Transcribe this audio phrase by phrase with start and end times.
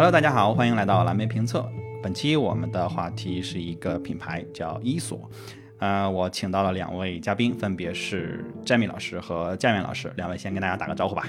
[0.00, 1.70] Hello，大家好，欢迎来到蓝莓评测。
[2.02, 5.30] 本期我们的话题是一个品牌，叫伊索。
[5.78, 10.10] 呃，我请到了两位嘉宾，分别是 Jamie 老师和佳媛老师。
[10.16, 11.26] 两位先跟大家打个招呼吧。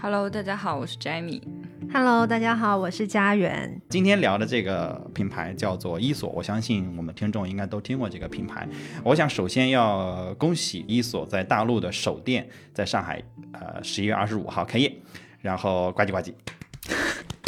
[0.00, 1.42] Hello，大家好，我是 Jamie。
[1.92, 3.80] Hello，大家好，我是佳媛。
[3.88, 8.68] 今天聊的这个品牌叫做伊索，我相信我们听众应该都听过这个品牌。
[9.04, 14.92] 我想首先要恭喜伊索在大陆的首店在上海，呃，十一月二十五号开业，
[15.40, 16.32] 然后呱唧呱唧。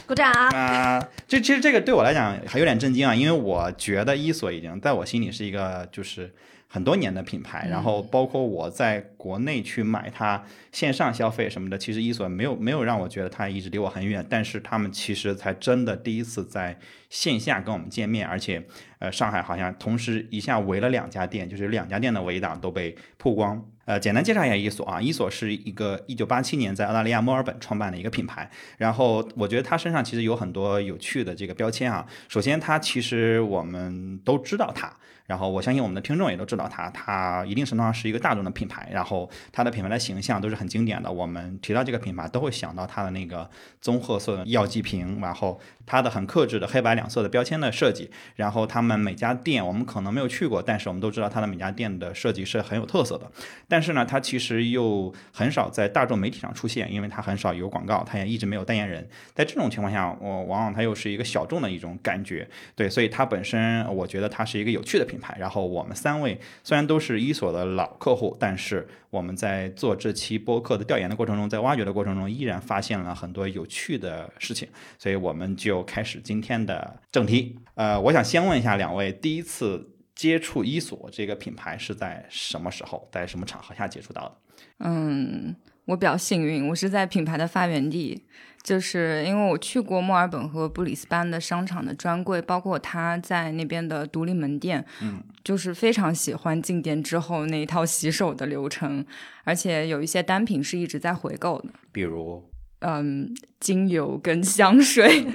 [0.07, 0.31] 鼓掌！
[0.33, 6.31] 啊、这其实这个对我来讲还有点震惊啊，因为我觉得伊索已经在我心里是一个就是
[6.75, 10.43] 很多年的品牌，然后包括我在国内去买它
[10.73, 16.77] 线上消费什么的，其实伊索没有没有让我觉得它一直离我很远，但是他们其实才真的第一次在
[17.09, 18.61] 线下跟我们见面，而且
[18.99, 23.65] 呃上海好像同时一下围了两家店，就是两家店的围挡都被曝光。
[23.85, 32.05] 呃，简单介绍一下伊索啊，伊索是一个一九八七年在澳大利亚墨尔本创办的一个品牌，然后我觉得它身上其实有很多有趣的这个标签啊。
[32.27, 34.91] 首先，它其实我们都知道它，
[35.27, 41.11] 然后我相信我们的听众也都知道它，它一定程度上是一个大众的品牌，然后它的品牌的形象都是很经典的。
[41.11, 43.49] 我们提到这个品牌都会想到它的那个
[43.81, 53.31] 棕褐色的药剂瓶，然后它的很克制的黑白两色的标签的设计，然后他们每家店我们可能没有去过，但是我们都知道它的每家店的设计是很有特色的。
[53.69, 59.09] 但是呢，它其实又很少在大众媒体上出现，因为它很少有广告，它也一直没有代言人。
[59.35, 65.37] 在这种情况下，我往往它又是一个小众的一种感觉，对，所以它本身我觉得它是一个有趣的品牌。
[65.39, 74.69] 然后我们三位虽然都是伊索的老客户，但是我们在做这期播客的调研的过程中，在挖掘的过程中，依然发现了很多有趣的事情，
[74.99, 77.59] 所以我们就开始今天的正题。
[77.75, 79.91] 呃，我想先问一下两位，第一次。
[80.15, 84.37] 接触伊索这个品牌是在什么时候，在什么场合下接触到的？
[84.79, 88.25] 嗯，我比较幸运，我是在品牌的发源地，
[88.63, 99.05] 就是因为我去过墨尔本和布里斯班的商场的专柜，包括他在那边的独立门店，嗯，就是非常喜欢进店之后那一套洗手的流程，
[99.43, 102.49] 而且有一些单品是一直在回购的，比如
[102.81, 105.27] 嗯，精油跟香水。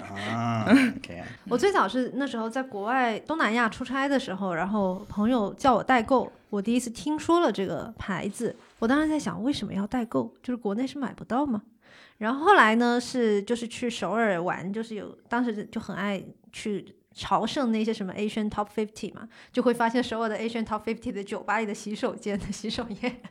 [1.48, 8.56] 我最早是那时候在国外东南亚出差的时候，然后朋友叫我代购，我第一次听说了这个牌子。
[8.78, 10.34] 我当时在想，为什么要代购？
[10.44, 11.64] 就是国内是买不到吗？
[12.20, 16.22] 然后后来呢，是就是去首尔玩，就是有当时就很爱
[16.52, 23.22] 去朝圣那些什么 Asian Top Fifty 嘛，就会发现首尔的 Asian Top Fifty 的酒吧里的洗手间的 洗手液，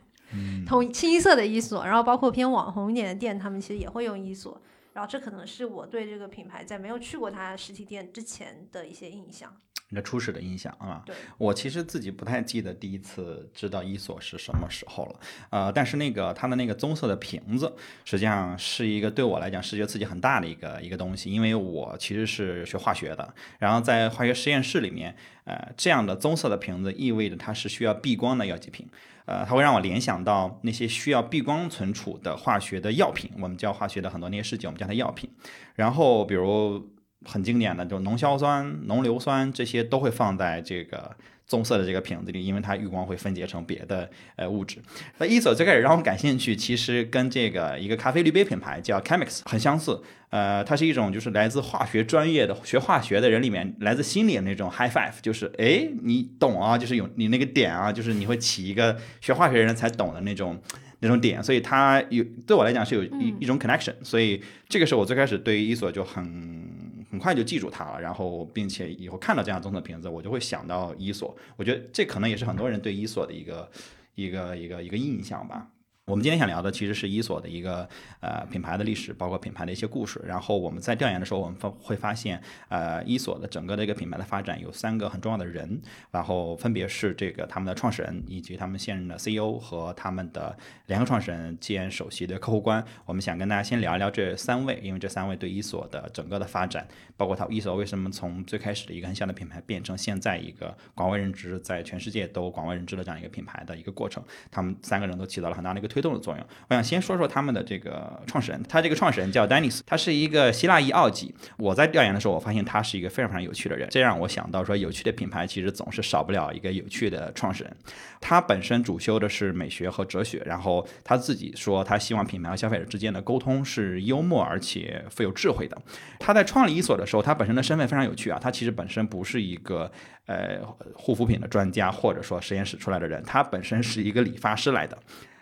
[0.65, 4.61] 同清一色的伊索，然后包括偏网红一点的店，他们其实也会用伊索。
[4.91, 9.53] 然后这可能是我对这个品牌在没有去过它实体店之前的一些印象。
[9.91, 11.01] 你的初始的印象啊。
[11.05, 15.19] 对，我其实自己不太记得第一次知道伊索是什么时候了，
[15.49, 17.73] 呃，但是那个它的那个棕色的瓶子，
[18.03, 25.15] 实际上是一个对我来讲视觉刺激很大的一个一个东西，因为我其实是学化学的，然后在化学实验室里面，
[25.49, 28.87] 呃，这样的棕色的瓶子意味着它是需要避光的药剂瓶。
[29.25, 35.27] 呃，它会让我联想到那些需要避光存储的化学的药品，我们叫化学的很多那些试剂，我们叫它药品。
[35.75, 36.87] 然后，比如
[37.25, 41.15] 很经典的，就浓硝酸、浓硫酸这些都会放在这个
[41.49, 44.77] 棕色的这个瓶子里，因为它遇光会分解成别的呃物质。
[45.17, 49.99] 那伊索最开始让我感兴趣，其实跟这个一个咖啡滤杯品牌叫 Chemex 很相似。
[50.29, 60.61] 呃，它是一种就是来自化学专业的学化学的人里面，来自心里的那种 high five，就是哎，你懂啊，就是有你那个点啊，就是你会起一个学化学人才懂的那种
[60.99, 66.78] 那种点，所以它有对我来讲是有一一种 connection，所以这个是我最开始对于伊索就很。
[67.09, 71.35] 很快就记住它了，然后并且以后看到这样棕色瓶子，我就会想到伊索。
[71.55, 73.71] 我觉得这可能也是很多人对伊索的一个
[74.15, 75.67] 一个一个一个印象吧。
[76.09, 77.87] 我们今天想聊的其实是伊索的一个
[78.19, 80.19] 呃品牌的历史，包括品牌的一些故事。
[80.25, 92.83] 然后我们在调研的时候，我们发会发现，呃，伊索的整个的一个品牌的发展有三个很重要的人，然后分别是这个他们的创始人，以及他们现任的 CEO 和他们的联合创始人兼首席的客户官。
[93.05, 106.45] 我们想跟大家先聊一聊这三位，因为这三位对伊索的整个的发展，包括它伊索为什么从最开始的一个很小的品牌变成现在一个广为人知，在全世界都广为人知的这样一个品牌的一个过程，他们三个人都起到了很大的一个推推动的作用。
[106.69, 111.35] 我想先说说他们的这个创始人，他这个创始人叫 Dennis，他是一个希腊裔奥籍。
[111.57, 117.75] 我在调研的时候，我发现他是一个非常非常有趣的人，这让我想到说，有趣的品牌其实总是少不了一个有趣的创始人。
[118.21, 125.77] 他本身主修的是美学和哲学，然后他自己说，他希望品牌和消费者之间的沟通是幽默而且富有智慧的。
[126.19, 129.89] 他在创立伊索的时候，他本身的身份非常有趣啊，他其实本身不是一个
[130.25, 130.59] 呃
[130.93, 134.97] 护肤品的专家，或者说实验室出来的人，他本身是一个理发师来的。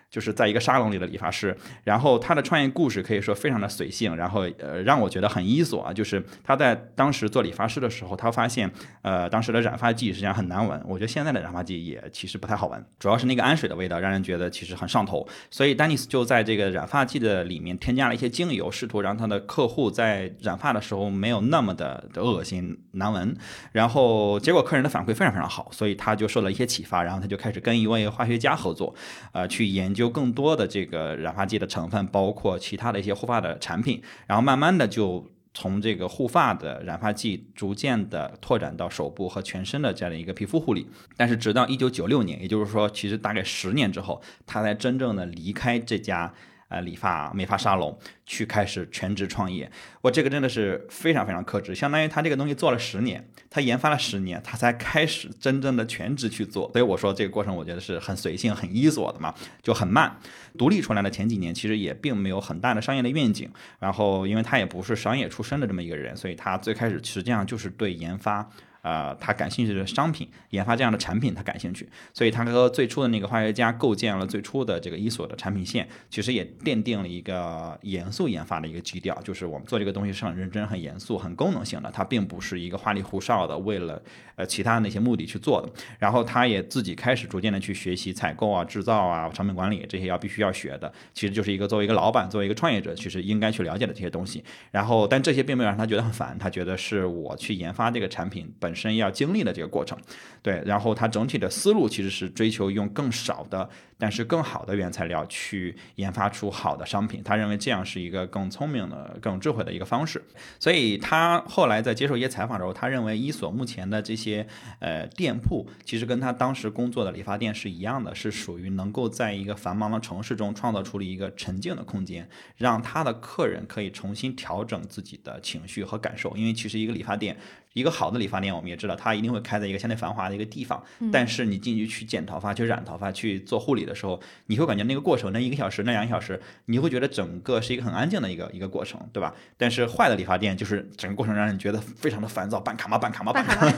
[0.09, 8.71] 就是在一个沙龙里的理发师，然后他的创业故事可以说非常的随性，然后呃让我觉得很伊索啊，就是他在当时做理发师的时候，他发现
[9.01, 23.35] 呃当时的染发剂实际上很难闻，我觉得现在的染发剂也其实不太好闻，主要是那个氨水的味道让人觉得其实很上头，所以丹尼斯就在这个染发剂的里面添加了一些精油，试图让他的客户在染发的时候没有那么的恶心难闻，
[23.73, 28.95] 然后结果客人的反馈非常非常好，所以他就受了一些启发，然后他就开始跟一位化学家合作，
[29.33, 30.09] 呃去研究。
[30.09, 40.87] 更多的这个染发剂的成分，包括其他的一些护发的产品，然后慢慢的就从这个护发的染发剂逐渐的拓展到手部和全身的这样的一个皮肤护理。
[41.17, 46.33] 但是直到一九九六年，也就是说，其实大概十年之后，他才真正的离开这家。
[46.69, 49.71] 呃，理发美发沙龙去开始全职创业，
[50.01, 56.69] 我这个真的是非常非常克制，相当于他这个东西做了十年，他研发了十年，他才开始真正的全职去做。
[56.73, 59.33] 所以我说这个过程我觉得是很随性、很伊索的嘛，
[59.63, 60.19] 就很慢。
[60.57, 63.49] 独立出来的前几年其实也并没有很大的商业的愿景，
[63.79, 68.49] 然后因为他也不是商业出身的这么一个人，所以他最开始实际上就是对研发。
[68.87, 84.01] 呃，他感兴趣的商品研发这样的产品，他感兴趣，所以他和最初的那个化学家构建了最初的这个伊索的产品线，其实也奠定了一个严肃研发的一个基调，就是我们做这个东西是很认真、很严肃、很功能性的，它并不是一个花里胡哨的为了
[84.35, 85.69] 呃其他那些目的去做的。
[85.99, 94.41] 然后他也自己开始逐渐的去学习采购啊、制造啊、成本管理这些要必须要学的，其实就是一个作为一个老板、作为一个创业者，其实应该去了解的这些东西。
[94.71, 99.97] 然后，但这些并没有让他觉得很烦，他觉得是我去研发这个产品本身要经历的这个过程，
[100.43, 103.67] 对，然后它整体的思路其实是追求用更少的。
[103.99, 110.23] 但是更好的原材料去研发出好的商品，他认为这样是一个更聪明的、更智慧的一个方式。
[110.59, 114.45] 所以他后来在接受一些采访的时候，他认为伊索目前的这些
[114.77, 126.37] 呃店铺，其实跟他当时工作的理发店是一样的，是属于能够在一个繁忙的城市中创造出了一个沉静的空间，让他的客人可以重新调整自己的情绪和感受。
[126.37, 127.35] 因为其实一个理发店，
[127.77, 130.83] 一个好的理发店，我们也知道，它一定会开在一个相对繁华的一个地方。
[131.11, 133.87] 但是你进去去剪头发、去染头发、去做护理。
[133.87, 139.33] 的时候，你会感觉那个过程，那一个小时、那两个小时，你会觉得整个是一个很安静的一个一个过程，对吧？
[139.55, 142.97] 但是坏的理发店就是整个过程让人觉得非常的烦躁， 办卡吗？
[142.97, 143.31] 办卡吗？
[143.31, 143.71] 办卡吗？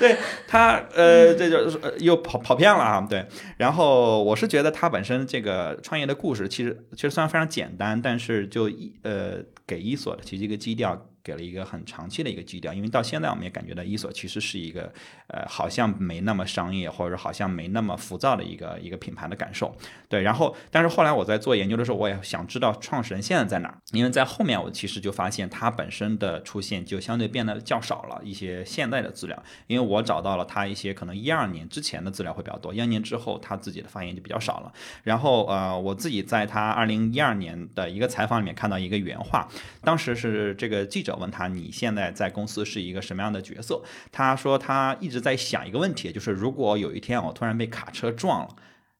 [0.00, 0.16] 对
[0.48, 3.06] 他，呃，这就是又跑跑偏了啊。
[3.08, 3.24] 对，
[3.58, 11.06] 然后我是觉得他本身这个创业的故事，其实其实虽然非常简单，但是就一呃给伊索的其实一个基调。
[11.24, 14.92] 给了一个很长期的一个基调，因为到现在我们也感觉到伊索其实是一个，
[15.28, 19.74] 呃，好像没那么商业，或者好像没那么浮躁的一个一个品牌的感受。
[20.06, 34.70] 对，然后，但是后来我在做研究的时候，我也想知道创始人现在在哪儿，因为在后面我其实就发现他本身的出现就相对变得较少了一些现在的资料，因为我找到了他一些可能一二年之前的资料会比较多，一二年之后他自己的发言就比较少了。
[35.02, 39.48] 然后，呃，我自己在他二零一二年的一个采访里面看到一个原话，
[39.80, 41.13] 当时是这个记者。
[41.16, 43.82] 问他你现在在公司是一个什么样的角色？
[44.12, 48.56] 他说他一直在想一个问题，就是如果有一天我突然被卡车撞了，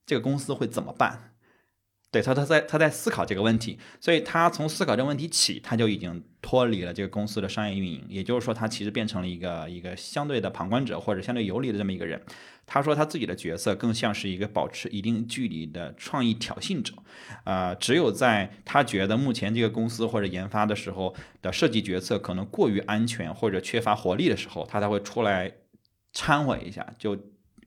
[0.07, 1.34] 这个公司会怎么办？
[2.15, 12.23] 对他，他在他在思考这个问题，所以他从思考这个问题起，他就已经脱离了这个公司的商业运营，也就是说，他其实变成了一个一个相对的旁观者或者相对游离的这么一个人。
[12.67, 16.95] 他说他自己的角色更像是一个保持一定距离的创意挑衅者，
[17.43, 21.13] 啊，只有在他觉得目前这个公司或者研发的时候
[21.43, 25.53] 的设计决策可能过于安全或者缺乏活力的时候，他才会出来
[26.13, 27.19] 掺和一下，就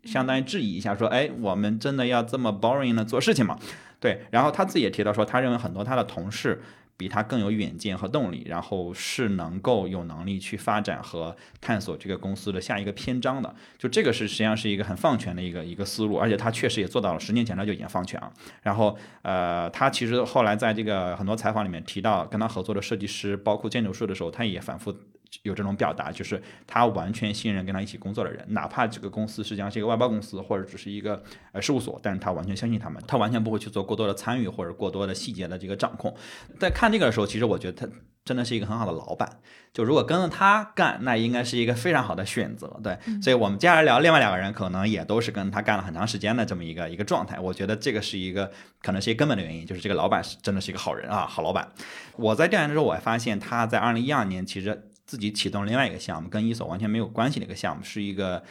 [0.05, 3.59] 相当于质疑一下，说，哎，我们真的要这么 boring 的做事情吗？
[3.99, 6.61] 对，然后他自己也提到说，他认为很多他的同事
[6.95, 13.55] 比他更有远见和动力，然后是能够有能力去发展和探索这个公司的下一个篇章的。
[13.77, 17.19] 就这个是实际上是一个很放权的一个一个思路，而且他确实也做到了。
[17.19, 18.31] 十年前他就已经放权了。
[18.63, 24.95] 然后，呃，他其实后来在这个很多采访里面提到，跟他合作的设计师，包括建筑师的时候，他也反复。
[25.43, 36.15] 有这种表达，就是他完全信任跟他一起工作的人，哪怕这个公司实际上是一个外包公司或者只是一个呃事务所，但是他完全相信他们，他完全不会去做过多的参与或者过多的细节的这个掌控。
[36.59, 37.93] 在看这个的时候，其实我觉得他
[38.25, 39.39] 真的是一个很好的老板。
[39.73, 42.79] 就如果跟着他干，那应该是一个非常好的选择。
[42.83, 47.39] 对，所以我们接下来聊另外两个人，可能也都是跟他干了很长时间的这么一个一个状态。
[47.39, 51.69] 我觉得这个是一个可能是一个根本的原因，就是这个老板是真的是一个好人啊，好老板。
[52.15, 54.86] 我在调研的时候，我还发现他在二零一二年其实。
[55.07, 58.43] 自己启动另外一个项目，跟伊索完全没有关系的一个项目，是一个，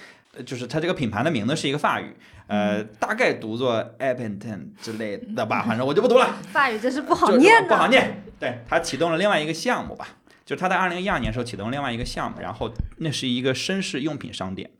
[0.44, 6.34] 就是它这个品牌的名字是一个法语，呃，大概读作 a p p e n t o n 之类的吧，反正我就不读了。
[6.50, 8.22] 法语真是不好念不好念。
[8.40, 10.08] 对他启动了另外一个项目吧，
[10.44, 14.70] 就是他在二零一二年时候启动另外一个项目，然后那是一个绅士用品商店。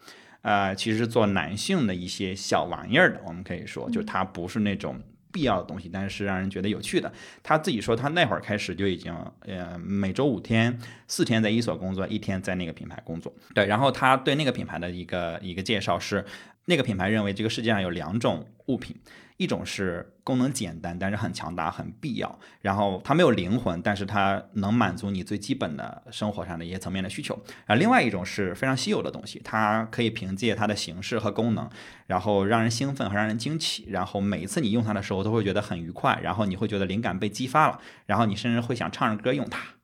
[0.42, 3.20] 呃，其实是做男性的一些小玩意儿的。
[3.26, 5.02] 我们可以说，就是它不是那种
[5.36, 7.12] 必要的东西，但是让人觉得有趣的。
[7.42, 13.30] 他自己说，他那会儿开始就已经，呃，每周五天，四天在一所工作，一天在那个品牌工作。
[13.54, 16.24] 对，然后他对那个品牌的一个一个介绍是，
[16.64, 18.96] 那个品牌认为这个世界上有两种物品。
[19.36, 27.38] 一种是功能简单，但是很强大、很必要，然后它没有灵魂，但是它能满足你最基本的生活上的一些层面的需求。
[27.66, 31.68] 啊，另外一种是非常稀有的东西，它可以凭借它的形式和功能，
[32.06, 39.75] 然后让人兴奋和让人惊奇，然后每一次你用它的时候都会觉得很愉快，然后你会觉得灵感被激发了，然后你甚至会想唱着歌用它。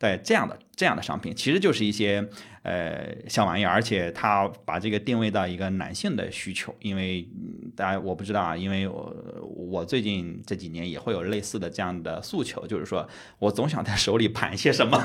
[0.00, 2.26] 对这样的这样的商品，其实就是一些
[2.62, 7.28] 呃小玩意儿，而且它把这个定位到一个男性的需求，因为
[7.76, 9.14] 大家我不知道啊，因为我
[9.54, 13.06] 我最近这几年也会有类似的这样的诉求，就是说
[13.38, 14.98] 我总想在手里盘些什么。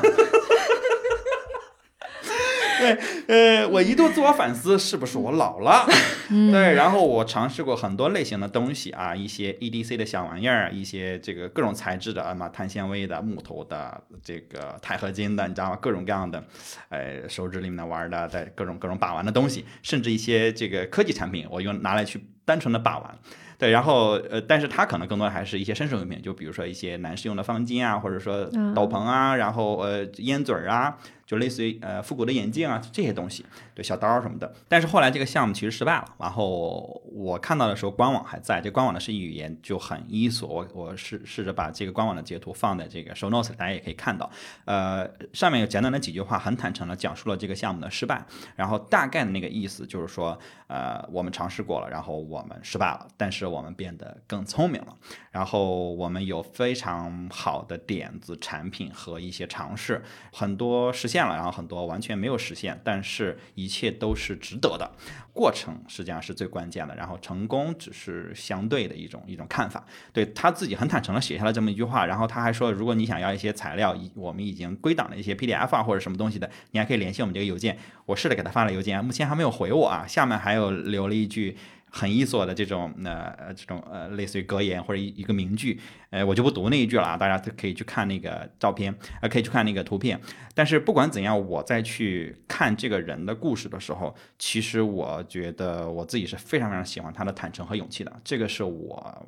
[2.80, 5.86] 对，呃，我一度自我反思，是不是我老了？
[6.30, 15.78] 对，然后我尝试过很多类型的东西啊，一些 EDC 的小玩意儿，一些这个各种材质的啊嘛，碳纤维的、木头的、这个钛合金的，你知道吗？
[15.82, 16.44] 各种各样的，
[16.90, 23.18] 呃，手指里面玩的，在各种各种把玩的东西，甚至一些这个科技产品，我用拿来去单纯的把玩。
[23.58, 28.44] 对，然后呃，但是它可能更多还是一些绅士用品，就比如说一些男士用的方巾啊，或者说
[28.76, 30.98] 斗篷啊，然后呃烟嘴儿啊。
[31.26, 34.54] 就类似于呃复古的眼镜啊这些东西，对小刀什么的。
[34.68, 36.16] 但是后来这个项目其实失败了。
[36.20, 40.48] 然后我看到的时候，官网还在，这官网的是语言就很伊索。
[40.48, 44.30] 我我试试着把这个官网的截图放在这个 show notes，大家也可以看到。
[44.66, 48.24] 呃，上面有简短的几句话，很坦诚的讲述了这个项目的失败。
[48.56, 54.96] 然后大概的那个意思就是说，呃，我们尝试过了，然后我们失败了，但是我们变得更聪明了。
[55.32, 61.15] 然后我们有非常好的点子、产品和一些尝试，很多实现。
[61.16, 64.92] 现了，然后很多完全没有实现，但是一切都是值得的，
[65.32, 69.86] 过程实际上是最关键的，然后成功只是相对的一种一种看法。
[70.12, 77.78] 对他自己很坦诚的写下了这么一句话，然后他还说，如果你想要一些材料，我们已经归档了一些 PDF 啊或者什么东西的，你还可以联系我们这个邮件。
[78.06, 80.06] 我试着给他发了邮件，目前还没有回我啊。
[80.06, 81.58] 下面还有留了一句。
[81.98, 90.20] 很伊索的这种呃这种呃类似于格言或者一一个名句，呃我就不读那一句了啊，大家可以去看那个照片，呃可以去看那个图片。
[90.54, 99.26] 但是不管怎样，我在去看这个人的故事的时候，其实我觉得我自己是非常非常喜欢他的坦诚和勇气的，这个是我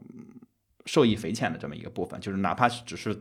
[0.86, 3.18] 受益匪浅的这么一个部分，就是哪怕是只是。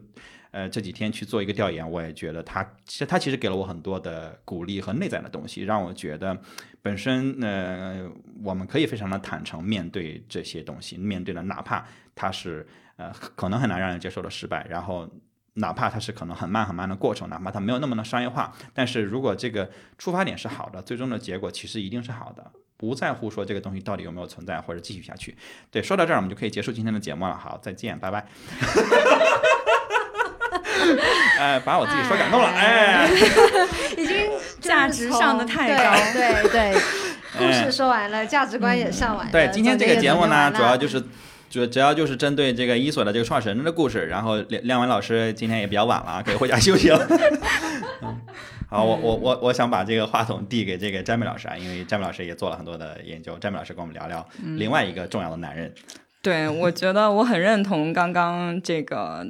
[0.53, 6.41] 呃，这几天去做一个调研，我也觉得他其实他其实给了我很多的鼓励和内在的东西，让我觉得
[6.81, 8.11] 本身呃
[8.43, 12.67] 我们可以非常的坦诚面对这些东西，面对了哪怕它是
[12.97, 15.09] 呃可能很难让人接受的失败，然后
[15.55, 25.37] 哪怕它是可能很慢很慢的过程，哪怕它没有那么的商业化，但是如果这个出发点是好的，最终的结果其实一定是好的，不在乎说这个东西到底有没有存在或者继续下去。
[25.71, 28.27] 对，说到这儿我们就可以结束今天的节目了，好，再见，拜拜。
[31.39, 33.09] 哎， 把我自己说感动了，哎，
[33.97, 36.81] 已经价值上的太高，对对，
[37.39, 39.33] 故事说完了，价值观也上完了。
[39.33, 41.01] 对，今天这个节目呢，主要就是
[41.49, 44.07] 主主要就是针对这个伊索的这个创始人的故事。
[44.07, 47.07] 然后亮亮文老师今天也比较晚了，可以回家休息了。
[48.69, 53.39] 好，我我我我想把这个话筒递给这个詹美老师啊，因为詹美老师也做了很多的研究。
[53.39, 54.27] 詹美老师跟我们聊聊
[54.57, 55.73] 另外一个重要的男人。
[56.23, 59.27] 对，我觉得我很认同刚刚这个。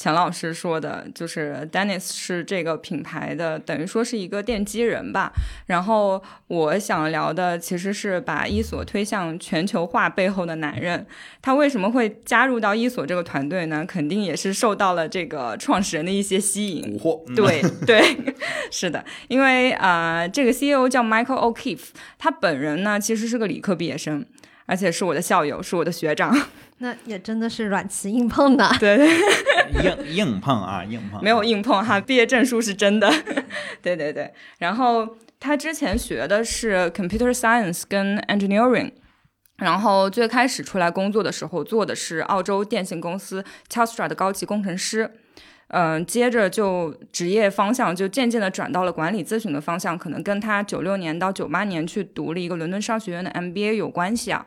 [0.00, 5.30] 钱老师说的，就是 Dennis 是这个品牌的，等于说是一个奠基人吧。
[5.66, 11.06] 然后我想聊的其实是把伊索推向全球化背后的男人。
[11.42, 13.84] 他为什么会加入到伊索这个团队呢？
[13.86, 16.98] 肯定也是受到了这个创始人的一些吸引。
[16.98, 17.34] 蛊惑。
[17.36, 18.34] 对对，
[18.72, 24.24] 是的，因为啊，这个 CEO 叫 Michael O'Keefe，他本人呢其实是个理科毕业生，
[24.64, 26.34] 而且是我的校友，是我的学长。
[26.82, 29.06] 那也真的是软瓷硬碰的，对 对，
[29.82, 33.10] 硬硬碰啊，硬碰，没有硬碰哈，毕业证书是真的，
[33.82, 34.32] 对对对。
[34.58, 38.92] 然后他之前学的是 computer science 跟 engineering，
[39.58, 45.10] 然后最开始出来工作的时候做的是澳洲电信公司 Telstra 的高级工程师，
[45.68, 54.44] 嗯，接着就职业方向就渐渐的转到了管理咨询的方向，可能跟他九六年到九八年去读了一个伦敦商学院的 MBA 有关系啊。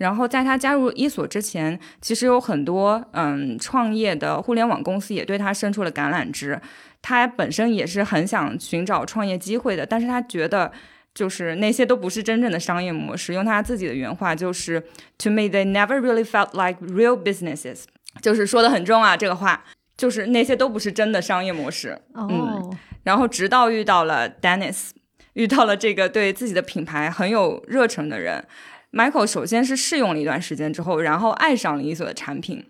[0.00, 6.58] 然后在他加入伊索之前，其实有很多嗯创业的互联网公司也对他伸出了橄榄枝。
[7.02, 10.72] 他本身也是很想寻找创业机会的，但是他觉得
[11.14, 13.34] 就是那些都不是真正的商业模式。
[13.34, 14.82] 用他自己的原话就是
[15.18, 17.84] ：“To me, they never really felt like real businesses。”
[18.22, 19.64] 就是说的很重啊，这个话
[19.98, 22.00] 就是那些都不是真的商业模式。
[22.14, 24.92] 嗯，然后直到遇到了 Dennis。
[25.34, 28.44] 遇到了这个对自己的品牌很有热忱的人。
[28.92, 32.64] Michael 首先是试用了一段时间之后，然后爱上了伊索的产品，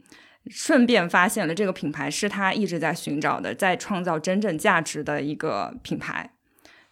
[0.48, 6.30] 顺便发现了这个品牌是他一直在寻找的，在创造真正价值的一个品牌。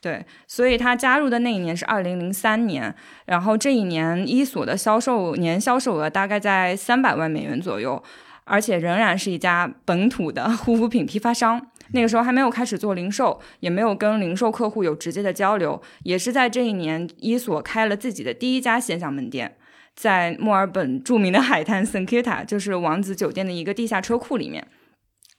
[0.00, 2.94] 对，所以他加入的那一年是二零零三年，
[3.26, 8.02] 然后这一年伊索的销售年销售额大概在三百万美元左右，
[8.44, 11.70] 而且仍然是一家本土的护肤品批发商。
[11.92, 19.56] 那个时候还没有开始做零售，也没有跟零售客户有直接的交流，也是在这一年，伊索开了自己的第一家线下门店，
[19.94, 24.66] 在墨尔本著名的海滩 s e n k i t a 就是王子酒店的一个地下车库里面。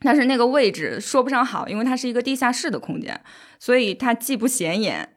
[0.01, 3.20] 但是那个位置说不上好，因为它是一个地下室的空间，
[3.60, 5.10] 所以它既不显眼，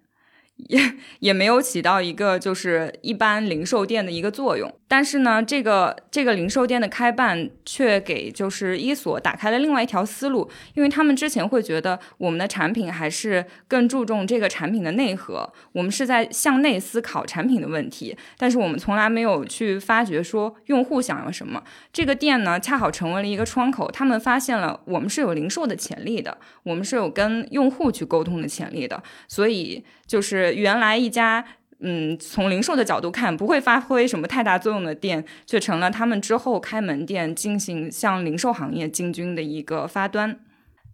[0.56, 0.78] 也
[1.20, 4.72] 也没有起到一个就是一般零售店的一个作用。
[4.86, 21.62] 但是呢，这个这个零售店的开办却给就是伊索打开了另外一条思路，因为他们之前会觉得我们的产品还是更注重这个产品的内核，我们是在向内思考产品的问题，但是我们从来没有去发掘说用户想要什么。
[21.90, 31.44] 这个店呢，恰好成为了一个窗口，他们发现了我们是有零售的潜力的，我们是有跟用户去沟通的潜力的，所以就是原来一家。
[31.84, 40.38] 嗯，从零售的角度看，不会发挥什么太大作用的店，却成了他们之后开门店进行向零售行业进军的一个发端。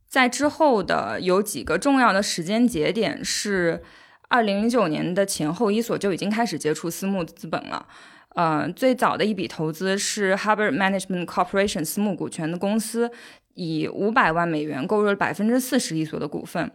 [0.09, 3.83] 在之后的有几个重要的时间节点是
[4.29, 7.87] 二零零九年的前后，伊索就已经开始接触私募资本了。
[8.35, 13.11] 呃，最早的一笔投资是 Harbor Management Corporation 私募股权的公司，
[13.53, 16.71] 以五百万美元购入了百分之四十伊索的股份，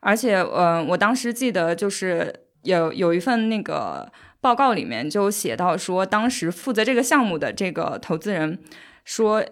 [0.00, 2.34] 而且，呃，我当时记得就是。
[2.64, 8.58] 有有一份那个报告里面就写到说，当时负责这个项目的这个投资人
[9.04, 9.42] 说，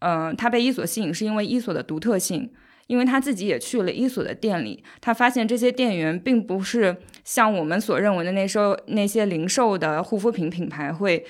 [0.00, 2.50] 嗯，他被伊索吸引是因为伊索的独特性，
[2.86, 11.24] 因为他自己也去了伊索的店里，他发现这些店员并不是像我们所认为的那时候那些零售的护肤品品牌会，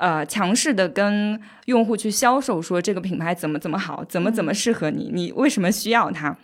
[0.00, 6.36] 呃，强势的跟用户去销售说这个品牌怎么怎么好，怎么怎么适合你，你为什么需要它，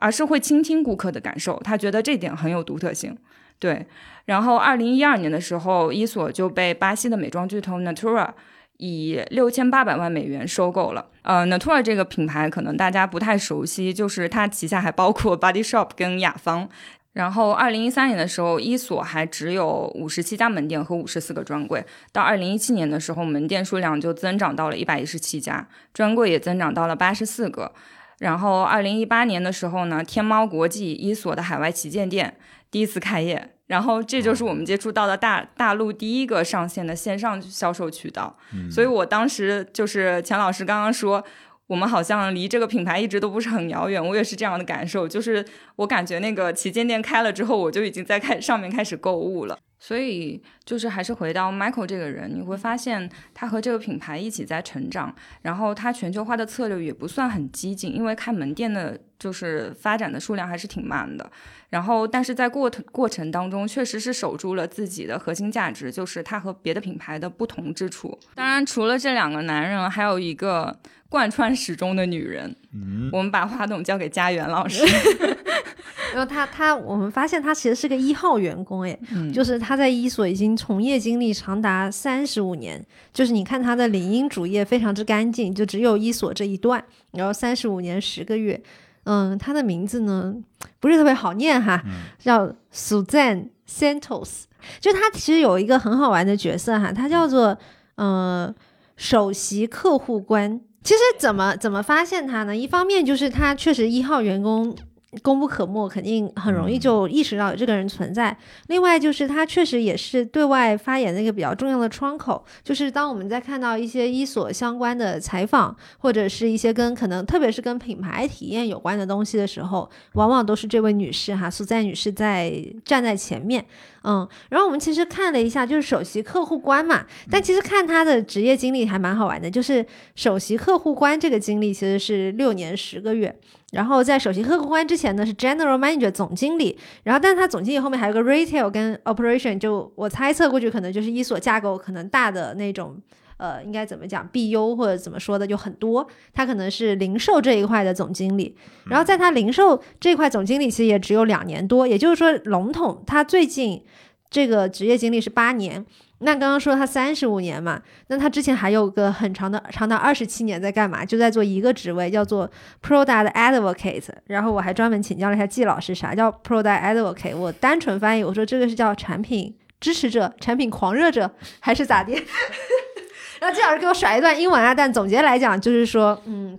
[0.00, 3.16] 而是会倾听顾客的感受，他觉得这点很有独特性。
[3.60, 3.86] 对，
[4.24, 8.30] 然后二零一二年的时候，伊索就被巴西的美妆巨头 Natura
[8.78, 11.06] 以六千八百万美元收购了。
[11.22, 16.68] 呃，Natura 这个品牌可能大家不太熟悉，就是它旗下还包括 Body Shop 跟雅芳。
[17.12, 21.84] 然后二零一三年的时候，伊索还只有五十七家门店和五十四个专柜。
[22.12, 27.72] 到二零一七年的时候，门店数量就增长到了一百一十七家，专柜也增长到了八十四个。
[28.20, 32.36] 然后二零一八年的时候呢，天猫国际伊索的海外旗舰店。
[32.70, 38.38] 第一次开业，然后这就是我们接触到的大大陆第一个上线的线上销售渠道。
[38.70, 41.24] 所以我当时就是钱老师刚刚说，
[41.66, 45.08] 我们好像离这个品牌一直都不是很遥远，我也是这样的感受。
[45.08, 49.58] 就是我感觉那个旗舰店开了之后，我就已经在开上面开始购物了。
[49.80, 55.12] 所以就是还是回到 Michael 这个人，你会发现他和这个品牌一起在成长，
[55.42, 61.32] 然后他全球化的策略也不算很激进，因为开门店的就是发展的数量还是挺慢的。
[61.70, 68.18] 然后，但是在过过程当中，确实是守住了自己的核心价值，就是它和别的品牌的不同之处。
[68.34, 70.76] 当然，除了这两个男人，还有一个
[71.08, 72.54] 贯穿始终的女人。
[72.74, 74.84] 嗯，我们把话筒交给佳媛老师。
[76.12, 78.98] 然后他他，我们发现他其实是个一号员工，哎，
[79.32, 82.84] 就是他在伊索已经从业经历长达三十五年。
[83.12, 88.60] 就是你看他的领英主页非常之干净，就只有伊索这一段，然后三十五年十个月。
[89.04, 90.34] 嗯，他的名字呢
[90.78, 91.82] 不是特别好念哈，
[92.18, 94.44] 叫 Suzanne Santos。
[94.78, 97.56] 就他其实有一个很好玩的角色哈，他叫做
[97.96, 98.54] 呃
[98.96, 100.60] 首席客户官。
[100.82, 102.56] 其实怎么怎么发现他呢？
[102.56, 104.74] 一方面就是他确实一号员工。
[105.22, 108.36] 功不可没，肯定很容易就意识到有这个人存在。
[108.68, 112.44] 另外，就是他确实也是对外发言的一个比较重要的窗口。
[112.62, 122.52] 就是当我们在看到一些伊索相关的采访，或者是一些跟可能特别是跟品牌体验有关的东西的时候，往往都是这位女士哈，苏赞女士在
[122.84, 123.66] 站在前面。
[124.02, 127.04] 嗯，然后我们其实看了一下，就是首席客户官嘛。
[127.28, 133.36] 但其实看她的职业经历还蛮好玩的，就是首席客户官这个经历其实是六年十个月。
[133.72, 142.96] 然后在首席客户官之前呢是 General Manager 总经理，然后但是他总经理后面还有个 Retail 跟 Operation，就我猜测过去可能就是一所架构可能大的那种，
[143.36, 148.56] 呃，应该怎么讲 BU 或者怎么说的就很多，他可能是零售这一块的总经理，
[148.86, 153.82] 然后在他零售这块总经理其实也只有两年多，也就是说笼统他最近
[154.30, 155.84] 这个职业经历是八年。
[156.22, 161.02] 那刚刚说他三十五年嘛，那他之前还有个很长的长达二十七年在干嘛？
[161.02, 162.46] 就在做一个职位，叫做
[162.82, 164.08] Product Advocate。
[164.26, 167.34] 然后我还专门请教了一下季老师，啥叫 Product Advocate？
[167.34, 172.12] 我单纯翻译，我说这个是叫产品支持者、产品狂热者，还是咋的？
[173.40, 176.58] 然后季老师给我甩一段英文啊，但总结来讲就是说，嗯，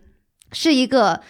[0.51, 1.21] 是一个。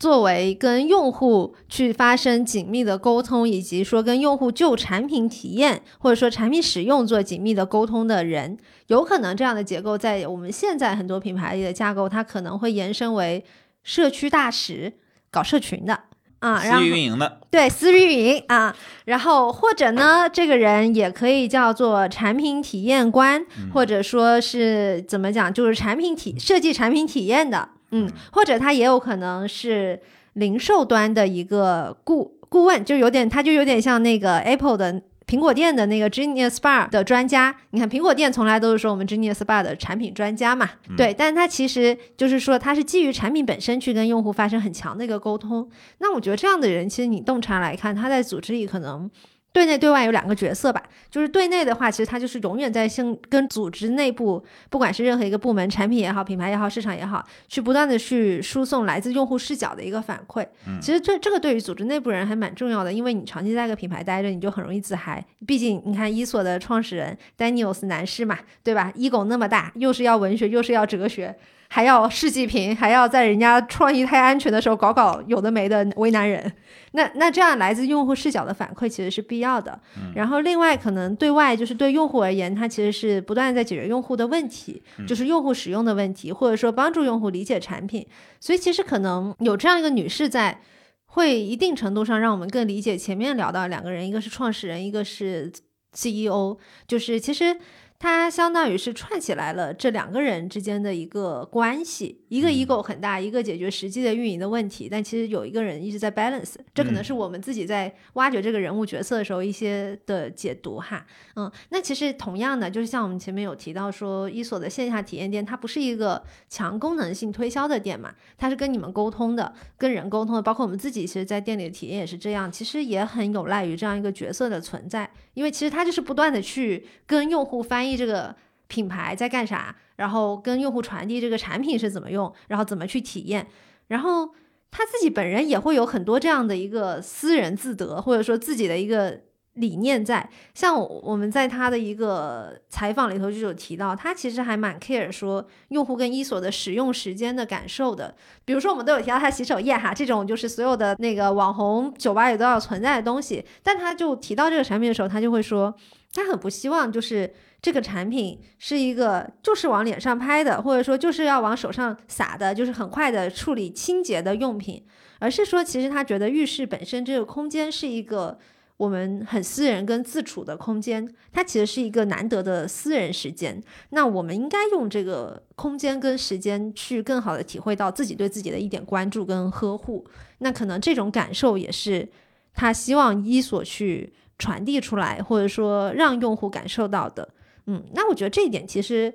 [0.00, 13.44] 作为跟用户去发生紧密的沟通，以及说跟用户就产品体验或者说产品使用做紧密的沟通的人，有可能这样的结构在我们现在很多品牌里的架构，它可能会延伸为
[13.82, 14.94] 社区大使
[15.30, 16.00] 搞社群的。
[16.38, 27.68] 啊，私域运营的，对，私域运营啊，然后或者呢，这个人也可以叫做产品体验官，或者说是怎么讲，就是产品体设计产品体验的。
[27.92, 30.00] 嗯，或者他也有可能是
[30.34, 37.54] 零售端的一个顾顾问，就有点，他就有点像那个 Apple 的苹果店的那个 Genius Bar 的专家。
[37.70, 45.68] 你看，苹果店从来都是说我们 Genius Bar 的产品专家嘛，对，但是他其实就是说他是基于产品本身去跟用户发生很强的一个沟通。
[45.98, 49.10] 那我觉得这样的人，其实你洞察来看，他在组织里可能。
[49.52, 60.46] 对内对外有两个角色吧，就是对内的话，其实它就是永远在性跟组织内部，不管是任何一个部门、产品也好、品牌也好、市场也好，去不断的去输送来自用户视角的一个反馈。
[60.80, 65.24] 其实这这个对于组织内部人还蛮重要的，因为你长期在一个品牌待着，你就很容易自嗨。
[65.46, 71.36] 毕竟你看伊索的创始人 Daniels 男士嘛，对吧？ego 那么大，又是要文学，又是要哲学。
[71.72, 76.52] 还要世纪评，还要在人家创意太安全的时候搞搞有的没的为难人，
[76.92, 79.80] 那那这样来自用户视角的反馈其实是必要的。
[80.16, 88.04] 然后另外可能对外就是对用户而言，它其实是不断在解决用户的问题，就是用户使用的问题，或者说帮助用户理解产品。
[88.40, 90.60] 所以其实可能有这样一个女士在，
[91.06, 95.52] 会一定程度上让我们更理解前面聊到两个人，一个是创始人，一个是
[95.92, 97.56] CEO，就是其实。
[98.00, 111.04] 它相当于是串起来了这两个人之间的一个关系，一个 ego 很大，一个解决实际的运营的问题，但其实有一个人一直在 balance，这可能是我们自己在挖掘这个人物角色的时候一些的解读哈。
[111.36, 127.89] 嗯，那其实同样的，就是像我们前面有提到说，伊索的线下体验店，它不是一个强功能性推销的店嘛，它是跟你们沟通的，跟人沟通的，包括我们自己其实在店里的体验也是这样，其实也很有赖于这样一个角色的存在，因为其实它就是不断的去跟用户翻译。
[127.96, 128.34] 这个
[128.68, 129.74] 品牌在干啥？
[129.96, 132.32] 然后跟用户传递这个产品是怎么用？
[132.48, 133.46] 然后怎么去体验？
[133.88, 134.30] 然后
[134.70, 139.20] 他自己本人也会有很多这样的一个私人自得，或者说自己的一个。
[139.54, 148.14] 理念在，像我们在他的一个采访里头就有提到，他其实还蛮 care 说用户跟伊索的使用时间的感受的。
[148.44, 153.44] 比如说我们都有提到他洗手液哈，这种就是所有的那个网红酒吧里都要存在的东西。
[153.62, 155.74] 但他就提到这个产品的时候，他就会说，
[156.12, 164.84] 他很不希望就是这个产品是一个就是往脸上拍的，或者说就是要往手上撒的，就是很快的处理清洁的用品，
[165.18, 168.38] 而是说其实他觉得浴室本身这个空间是一个。
[168.80, 173.62] 我们很私人跟自处的空间，它其实是一个难得的私人时间。
[173.90, 180.06] 那我们应该用这个空间跟时间去更好的体会到自己对自己的一点关注跟呵护。
[180.38, 182.08] 那可能这种感受也是
[182.54, 187.28] 他希望伊索去传递出来，或者说让用户感受到的。
[187.66, 189.14] 嗯，那我觉得这一点其实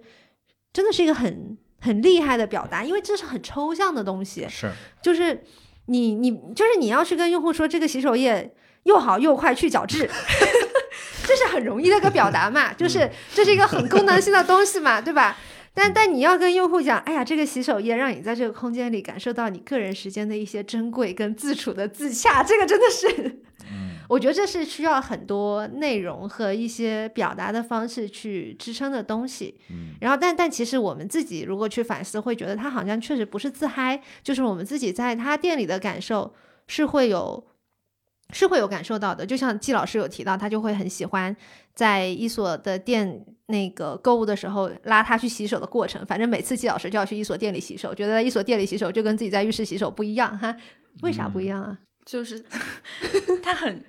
[0.71, 4.47] 真的是一个很很厉害的表达，因为这是很抽象的东西。
[4.47, 5.43] 是，就是
[5.87, 8.55] 你你就是你要去跟用户说这个洗手液。
[8.85, 10.07] 又好又快去角质，
[11.25, 15.35] 这是很容易的一个表达嘛， 就是这是一个很功能性的东西嘛，对吧？
[15.73, 23.39] 但但你要跟用户讲，哎呀，这个洗手液让你在这个空间里感受到你个人时间的一些珍贵跟自处的自洽，这个真的是，
[24.07, 29.59] 我觉得这是需要很多内容和一些表达的方式去支撑的东西。
[30.01, 36.33] 然后但但其实我们自己如果去反思，会觉得他好像确实不是自嗨，就是我们自己在他店里的感受
[36.67, 37.47] 是会有。
[38.33, 41.33] 是会有感受到的，就像季老师有提到，他就会很喜欢
[41.75, 46.03] 在伊索的店那个购物的时候拉他去洗手的过程。
[46.07, 50.57] 反正每次季老师就要去伊索店里洗手，觉得在伊索店里洗手就跟自己在浴室洗手不一样哈。
[51.03, 51.77] 为啥不一样啊？
[52.03, 52.43] 就是
[53.43, 53.79] 他很。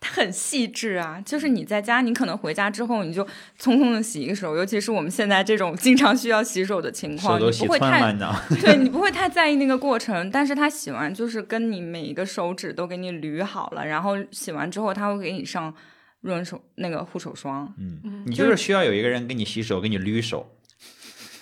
[0.00, 3.24] 它很细致啊，就是你在家，你可能回家之后你就
[3.60, 8.12] 匆匆的洗一个手，尤其是我们现在这种经常需要洗手的情况，你不会太
[8.60, 10.30] 对你不会太在意那个过程。
[10.30, 15.74] 但是它洗完就是跟你每一个手指都给你捋好了，然后洗完之后它会给你上
[16.20, 17.74] 润手那个护手霜。
[17.78, 20.48] 嗯，你就是需要有一个人给你洗手，给你捋手。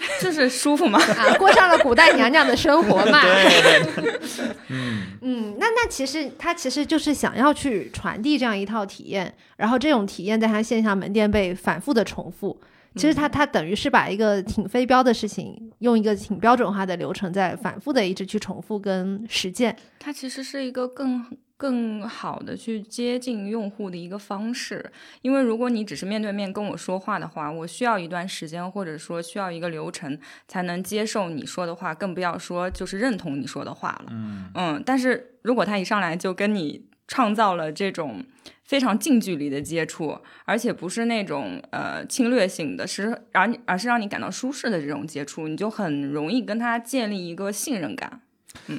[0.20, 0.98] 就是舒服嘛。
[1.00, 3.22] 啊，过上了古代娘娘的生活嘛。
[3.22, 4.20] 对对对，
[4.68, 12.58] 嗯， 嗯，那那其实他其实就是想要去传递这样一套体验，然后这种体验在他线下门店被反复的重复。
[12.94, 19.76] 其实他他等于是把一个挺非标的事情，用一个挺标准化的流程，在反复的一直去重复跟实践。
[19.98, 21.22] 它其实是一个更
[21.56, 24.92] 更好的去接近用户的一个方式，
[25.22, 34.06] 因为如果你只是面对面跟我说话的话，我需要一段时间，或者说需要一个流程才能接受你说的话，更不要说就是认同你说的话了。
[34.10, 38.24] 嗯嗯，但是如果他一上来就跟你创造了这种
[38.64, 48.20] 非常近距离的接触，而且不是那种呃侵略性的，是而而是让你感到舒适的这种接触，你就很容易跟他建立一个信任感。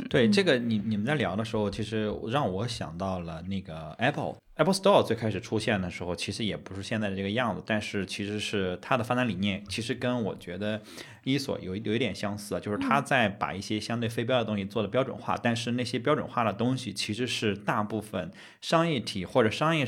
[0.10, 10.82] 对这个你你们在聊的时候，其实让我想到了那个 Apple Apple Store 最开始出现的时候，其实也不是现在的这个样子，但是其实是它的发展理念，其实跟我觉得
[11.24, 19.88] 伊索有有一点相似，啊就是它在把一些相对非标的东西做的标准化，但是那些标准化的东西其实是大部分商业体或者商业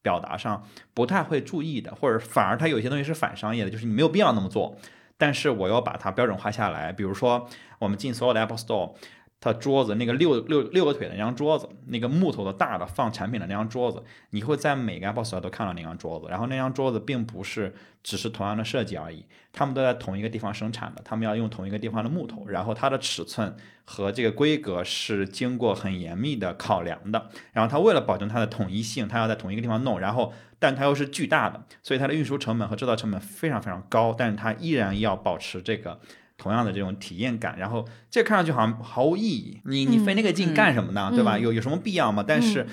[0.00, 4.78] 表达上不太会注意的，或者反而它有些东西是反商业的，就是你没有必要那么做，
[5.18, 7.46] 但是我要把它标准化下来，比如说
[7.80, 8.94] 我们进所有的 Apple Store。
[9.38, 16.26] 它桌子那个六六六个腿的那张桌子，那个木头的大的放产品的那张桌子，你会在每个 Apple Store 都看到那张桌子。
[16.28, 27.28] 然后那张桌子并不是只是同样的设计而已，他们都在同一个地方生产的，他们要用同一个地方的木头，然后它的尺寸和这个规格是经过很严密的考量的。
[27.52, 36.00] 然后它为了保证它的统一性，它要在同一个地方弄，然后但它又是巨大的，所以它的运输成本和制造成本非常非常高，但是它依然要保持这个。
[36.38, 39.60] 同样的这种体验感，然后这看上去好像毫无意义。
[39.64, 41.10] 你你费那个劲干什么呢？
[41.14, 41.38] 对吧？
[41.38, 42.24] 有有什么必要吗？
[42.26, 42.66] 但是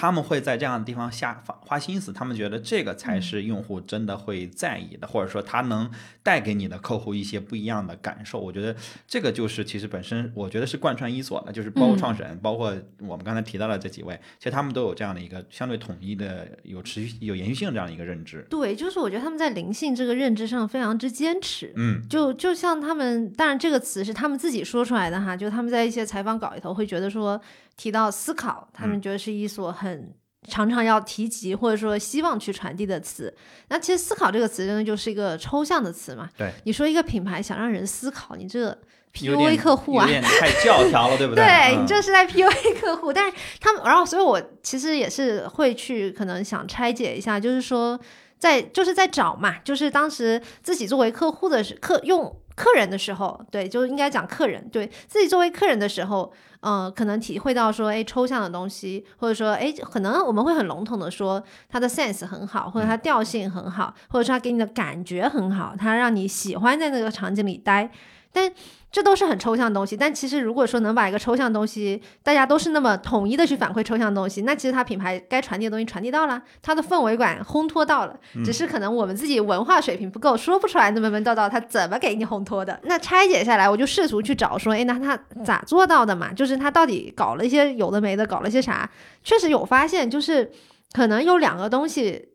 [0.00, 5.90] 他们会在这样的地方下花花心思，他们觉得这个才是用户真的会在意的，或者说他能
[6.22, 8.38] 带给你的客户一些不一样的感受。
[8.38, 8.76] 我觉得
[9.08, 18.46] 这个就是其实本身我觉得是贯穿伊索的，就是包括创始人，包括我们刚才提到的这几位，其实他们都有这样的一个相对统一的、有持续、有延续性这样的一个认知。
[18.48, 21.72] 对，就是我觉得他们在灵性这个认知上非常之坚持。
[21.74, 27.40] 嗯，就就像他们，当然这个词是他们自己说出来的哈，就他们在一些采访稿里头会觉得说
[27.78, 30.12] 提到思考，他们觉得是一所很
[30.46, 33.34] 常常要提及或者说希望去传递的词。
[33.68, 36.28] 那其实思考这个词真的就是一个抽象的词嘛。
[36.36, 38.76] 对，你说一个品牌想让人思考，你这
[39.14, 47.98] PUA 客户啊有，点太教条了，对不对对你这是在 PUA 客户，但是他们，然后所以我其实也是会去可能想拆解一下，就是说
[48.38, 67.88] 在就是在找嘛，就是当时自己作为客户的时客用客人的时候，对，就应该讲客人，对自己作为客人的时候，呃，可能体会到说，哎，抽象的东西，或者说，哎，可能我们会很笼统的说它的 sense 很好，或者它调性很好，或者说它给你的感觉很好，它让你喜欢在那个场景里待，
[68.32, 68.52] 但
[68.90, 82.78] 这都是很抽象的东西，但其实如果说能把一个抽象东西，大家都是那么统一的去反馈抽象的东西，那其实它品牌该传递的东西传递到了，它的氛围感烘托到了，只是可能我们自己文化水平不够，说不出来那么门道道它怎么给你烘托的。
[82.84, 86.32] 那拆解下来，我就试图去找说，哎，那他咋做到的嘛？
[86.32, 88.88] 就是他到底搞了一些有的没的，搞了些啥？
[89.22, 90.50] 确实有发现，就是
[90.92, 92.27] 可能有两个东西。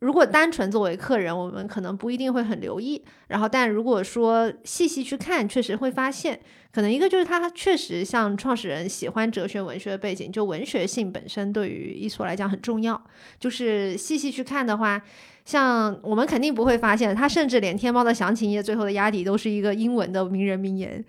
[0.00, 3.02] 如果单纯作为客人，我们可能不一定会很留意。
[3.28, 6.38] 然后，但如果说细细去看，确实会发现，
[6.70, 13.02] 可能一个就是他确实像创始人喜欢哲学文学的背景，就文学性本身对于伊索来讲很重要。
[13.40, 15.00] 就是细细去看的话，
[15.46, 21.02] 像我们肯定不会发现，他甚至连天猫的详情页最后的压底都是一个英文的名人名言。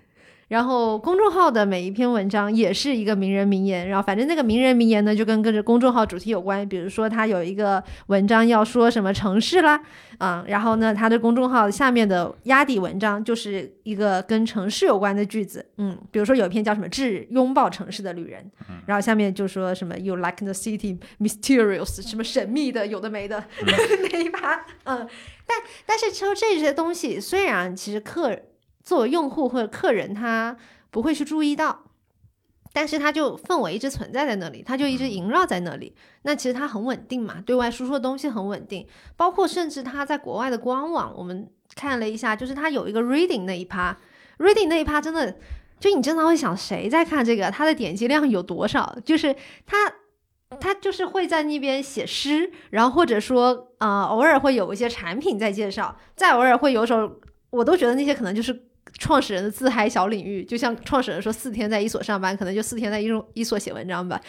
[0.48, 6.68] 然后公众号的每一篇文章也是一个名人名言，然后反正那个名人名言呢，就跟跟着公众号主题有关。
[6.68, 9.82] 比如说他有一个文章要说什么城市啦，
[10.20, 18.42] 啊、然后呢，他的公众号下面的压底文章就是一个跟城市有关的句子，嗯，比如说有一篇叫什么《致拥抱城市的旅人》，
[18.86, 23.44] 然后下面就说什么 “You like the city mysterious”，什么神秘的，有的没的、
[24.12, 25.06] 那一趴，嗯，
[25.46, 28.34] 但但是说这些东西，虽然其实客
[28.88, 30.56] 作为用户或者客人他
[30.92, 31.84] 不会去注意到，
[32.72, 35.94] 但是他就氛围一直存在在那里，他就一直萦绕在那里。
[36.22, 43.98] 那其实它很稳定嘛，对外输出的东西很稳定，包括甚至它在国外的官网，我们看了一下，就是它有一个 reading 那一趴
[44.38, 45.36] ，reading 那一趴真的，
[45.82, 48.98] 就你经常会想谁在看这个，它的点击量有多少？
[49.04, 49.94] 就是它。
[50.62, 57.12] 他就是会在那边写诗，然后或者说，呃，偶尔会有一些产品在介绍，再偶尔会有时候
[57.50, 58.58] 我都觉得那些可能就是
[58.98, 64.20] 创始人的自嗨小领域，就像创始人说四天在一所上班，可能就四天在一所一所写文章吧。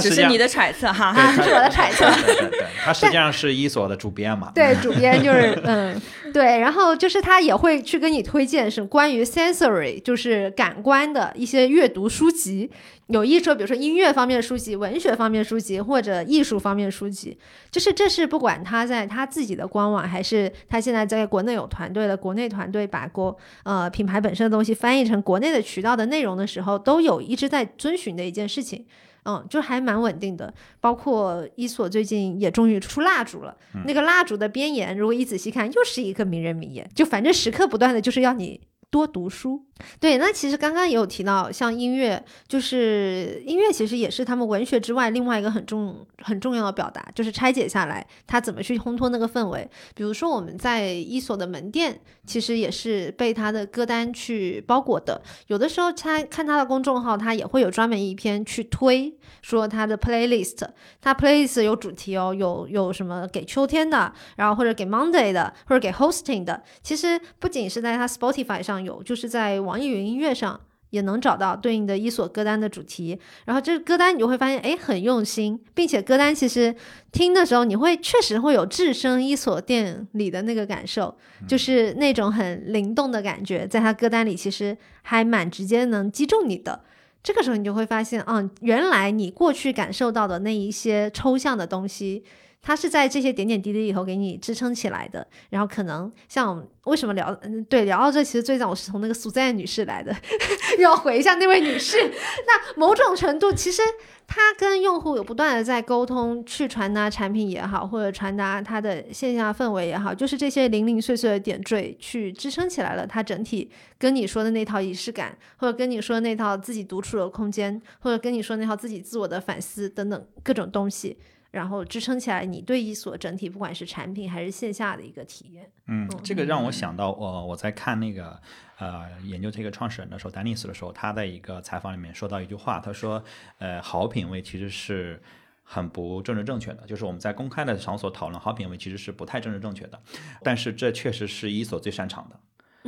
[0.00, 1.06] 只是你的揣测哈。
[1.06, 2.08] 啊，这 是我的揣测。
[2.24, 4.50] 对对对，他实际上是一所的主编嘛。
[4.54, 6.00] 对，主编就是嗯，
[6.36, 12.70] 对，然后就是他也会去跟你推荐是关于 sensory，就是感官的一些阅读书籍，
[13.06, 17.38] 有一说，比如说音乐方面的书籍、文学方面的书籍或者艺术方面的书籍，
[17.70, 28.84] 就是这是不管他在他自己的官网，还是他现在在国内有团队的国内团队把国呃品牌本身的东西翻译成国内的渠道的内容的时候，都有一直在遵循的一件事情。
[29.26, 30.52] 嗯，就还蛮稳定的。
[30.80, 36.88] 包括伊索最近也终于出蜡烛了，那个蜡烛的边沿，如果一仔细看，又是一个名人名言。
[36.94, 39.64] 就反正时刻不断的就是要你多读书。
[40.00, 49.68] 对，那其实刚刚也有提到，像音乐，就是音乐其实也是他们文学之外另外一个很重很重要的表达，就是拆解下来，他怎么去烘托那个氛围。
[49.94, 55.20] 比如说我们在伊索的门店，其实也是被他的歌单去包裹的。
[55.48, 60.66] 有的时候他看他的公众号，他也会有专门一篇去推说他的 playlist，
[61.02, 66.62] 他 playlist 有主题哦，有有什么给秋天的，然后或者给 Monday 的，或者给 hosting 的。
[66.82, 70.60] 其实不仅是在他 Spotify 上有，就是在网易云音乐上
[70.90, 76.74] 也能找到对应的伊索歌单的主题，然后这个歌单你就会发现，哎，很用心，并且歌单其实
[77.10, 86.84] 听的时候，你会确实会有置身伊索店里的那个感受，就是那种很灵动的感觉，在他歌单里其实还蛮直接能击中你的。
[87.22, 92.22] 这个时候你就会发现，嗯，原来你过去感受到的那一些抽象的东西。
[92.66, 100.12] 它是在这些点点滴滴里头给你支撑起来的，然后可能像为什么聊嗯对聊到这，其实最早我是从那个苏赞女士来的，
[100.80, 101.96] 要回一下那位女士。
[102.02, 103.82] 那某种程度，其实
[104.26, 113.06] 她跟用户有不断的在沟通，去传达产品也好，或者传达它的线下氛围也好，就是这些零零碎碎的点缀去支撑起来了。
[113.06, 121.16] 它整体跟你说的那套仪式感，或者跟你说那套自己独处的空间，或者跟你说那套自己自我的反思等等各种东西。
[121.56, 125.70] 然后支撑起来你对一所整体，不管是产品还是线下的一个体验。
[125.86, 128.38] 嗯，这个让我想到，我我在看那个
[128.78, 133.24] 呃研究这个创始人的时候，丹尼斯的时候，他在一个采访里面说到一句话，他说，
[133.56, 135.22] 呃，好品味其实是
[135.64, 139.98] 很不政治正确的，就是我们在公开的场所讨论好品味其实是不太政治正确的，
[140.42, 142.38] 但是这确实是伊索最擅长的。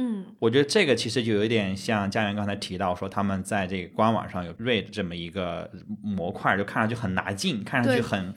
[0.00, 5.68] 嗯，我觉得这个其实就有一点像家园刚才提到说，他们在这个官网上有 read 这么一个
[6.00, 8.32] 模块，就看上去很拿劲，看上去很，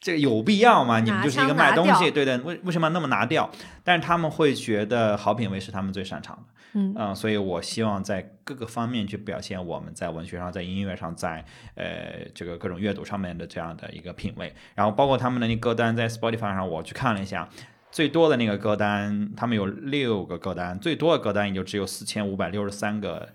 [0.00, 1.00] 这个有必要吗？
[1.00, 3.50] 你们就是一个卖东西，对的，为为什么那么拿掉？
[3.84, 6.42] 但是他们会觉得好品味是他们最擅长的，
[6.96, 11.44] 嗯所以我希望在各个方面去表现我们在文学上、在音乐上、在
[11.74, 17.46] 呃这个各种阅读上面的这样的一个品味，然后包括他们的那歌单在 Spotify 上，我去看了一下。
[17.92, 23.28] 最多的那个歌单，他们有六个歌单，最多的歌单也就只有四千五百六十三个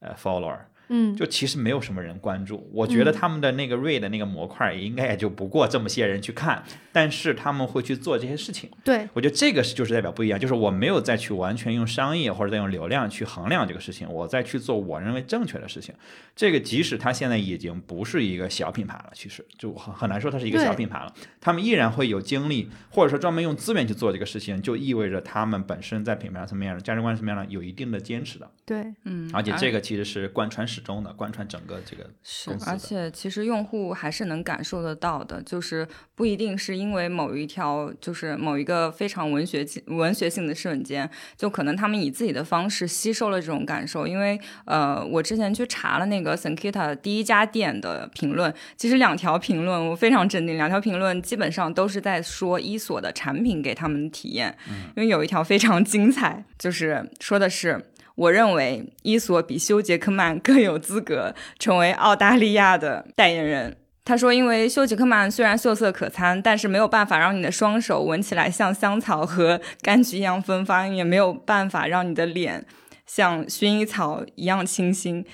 [0.00, 0.58] 呃 follower。
[0.88, 8.70] 嗯，就其实没有什么人关注，我觉得他们的那个 read 那个模块应该也就不过这么些人去看，但是他们会去做这些事情。
[8.84, 15.94] 对，我觉得这个是就是代表不一样，就是我没有再去完全用商业或者再用流量去衡量这个事情，我再去做我认为正确的事情。
[16.34, 28.50] 这个即使它现在已经不是一个小品牌了，其实就很很难说它是一个小品牌了，他们依然会有精力或者说专门用资源去做这个事情，就意味着他们本身在品牌层面上、价值观层面上有一定的坚持的。
[28.64, 44.06] 对，嗯，而且这个其实是贯穿始终的，贯穿整个这个是而且其实用户还是能感受得到的，就是不一定是因为某一条，就是某一个非常文学性文学性的瞬间，就可能他们以自己的方式吸收了这种感受。
[44.06, 54.56] 因为呃，我之前去查了那个 Sankita 第一家店的评论，其实两条评论我非常镇定，两条评论基本上都是在说伊索的产品给他们的体验，
[54.96, 57.91] 因为有一条非常精彩，就是说的是。
[58.14, 63.76] 我认为伊索比休·杰克曼更有资格成为澳大利亚的代言人。
[64.04, 72.66] 他说：“因为休·杰克曼虽然秀色可餐，但是没有办法让你的双手闻起来像香草和柑橘一样芬芳，也没有办法让你的脸
[73.06, 75.24] 像薰衣草一样清新，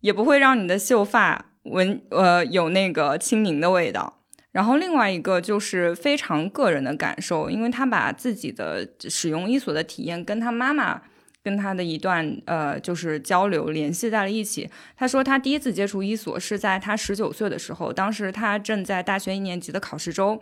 [0.00, 4.22] 也不会让你的秀发闻呃有那个轻盈的味道。
[4.50, 11.02] 然后另外一个就是非常个人的感受，因为他把自己的使用伊索的体验跟他妈妈。”
[11.46, 14.68] 跟他的一段呃，就是交流联系在了一起。
[14.96, 20.40] 他说他第一次接触伊索是在他十九岁的时候，当时他正在大学一年级的考试周，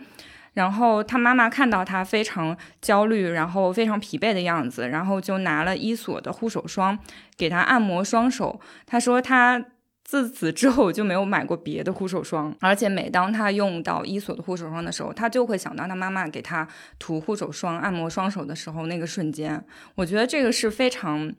[0.54, 6.98] 然后他妈妈看到他非常焦虑，然后非常疲惫的样子，然后就拿了伊索的护手霜
[7.36, 8.58] 给他按摩双手。
[8.86, 9.62] 他说他。
[10.04, 19.64] 自此之后我就没有买过别的护手霜，而且每当他用到伊索的护手霜的时候，他就会想到他妈妈给他涂护手霜、按摩双手的时候那个瞬间。
[19.94, 21.32] 我觉得这个是非常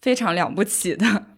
[0.00, 1.33] 非常了不起的。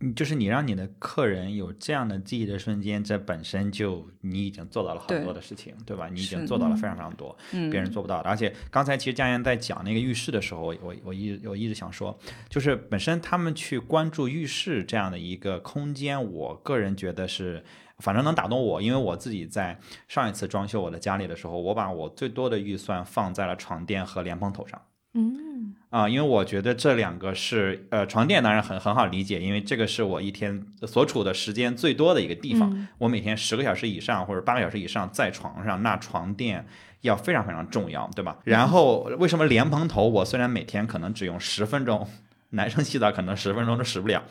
[0.00, 6.08] 嗯就是你让你的客人有这样的记忆的瞬间，这本身就你已经做到了很多的事情，对吧？
[6.12, 7.36] 你已经做到了非常非常多。
[7.52, 8.28] 嗯，别人做不到的。
[8.28, 12.18] 而且刚才其实佳妍在讲那个浴室的时候，我我我一我一直想说，
[12.48, 17.64] 就是本身他们去关注浴室这样的一个空间，我个人觉得是。
[17.98, 19.76] 反正能打动我，因为我自己在
[20.06, 24.80] 上一次装修我的家里的时候，我把我最多的预算放在了床垫和莲蓬头上。
[25.14, 32.70] 嗯，啊，因为我觉得这两个是呃，床垫当然很很好理解，因为这个是我一天所处的时间最多的一个地方。
[32.74, 36.66] 嗯我每天十个小时以上或者八个小时以上在床上，那床垫
[37.00, 38.38] 要非常非常重要，对吧？
[38.44, 42.06] 然后为什么莲蓬头我虽然每天可能只用十分钟，
[42.50, 44.22] 男生洗澡可能十分钟都使不了。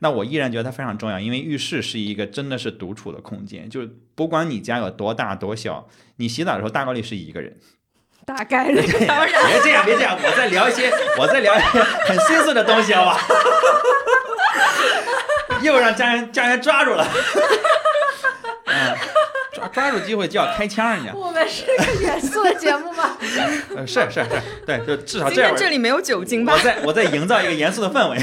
[0.00, 7.56] 那我依然觉得它非常重要，因为浴室是一个真的是独处的空间，就是不管你家有多大多小，你洗澡的时候大概率是一个人。
[8.28, 9.46] 大概率当然。
[9.46, 11.66] 别这样，别这样，我在聊一些，我在聊一些
[12.04, 13.18] 很心碎的东西，好吧？
[15.62, 17.08] 又让家人家人抓住了，
[18.66, 18.94] 嗯，
[19.52, 23.16] 抓抓住机会就要开枪，人家，我们是个严肃的节目吗？
[23.74, 24.26] 呃，是是是，
[24.66, 25.50] 对，就至少这样。
[25.52, 26.58] 天这里没有酒精吧我？
[26.60, 28.18] 在我在营造一个严肃的氛围，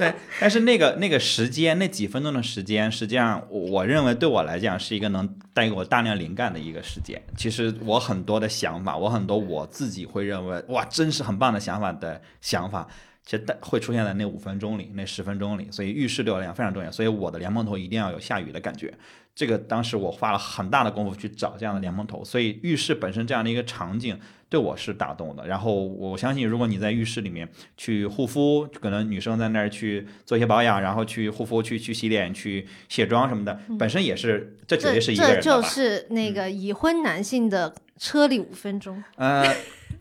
[0.00, 7.22] 对，但是那个那个时间，那几分钟的时间，实际上我认为对我来讲是一个能带给我大量灵感的一个时间。
[7.36, 12.88] 其实我很多的想法，我很多我自己会认为哇，真是很棒的想法的想法。
[13.30, 16.90] 其实会出现在那五分钟里，那十分钟里，所以浴室对我来讲非常重要。
[16.90, 18.92] 所以我的莲蓬头一定要有下雨的感觉。
[19.36, 24.18] 这个当时我花了很大的功夫去找这样的莲蓬头，所以浴室本身这样的一个场景
[24.48, 25.46] 对我是打动的。
[25.46, 35.62] 然后我相信，如果你在浴室里面去护肤，可能女生在那儿去做一些保养，然后去护肤、去去洗脸、去卸妆什么的，本身也是这绝对是一个这人的吧？
[35.62, 39.00] 就是那个已婚男性的车里五分钟。
[39.14, 39.44] 呃，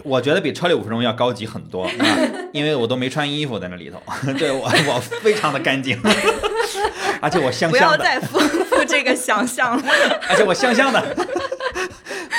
[0.03, 1.91] 我觉得比车里五分钟要高级很多啊，
[2.53, 4.01] 因为我都没穿衣服在那里头，
[4.37, 5.99] 对我我非常的干净，
[7.21, 9.83] 而且我香香的不要再丰富这个想象了。
[10.29, 11.03] 而且我香香的。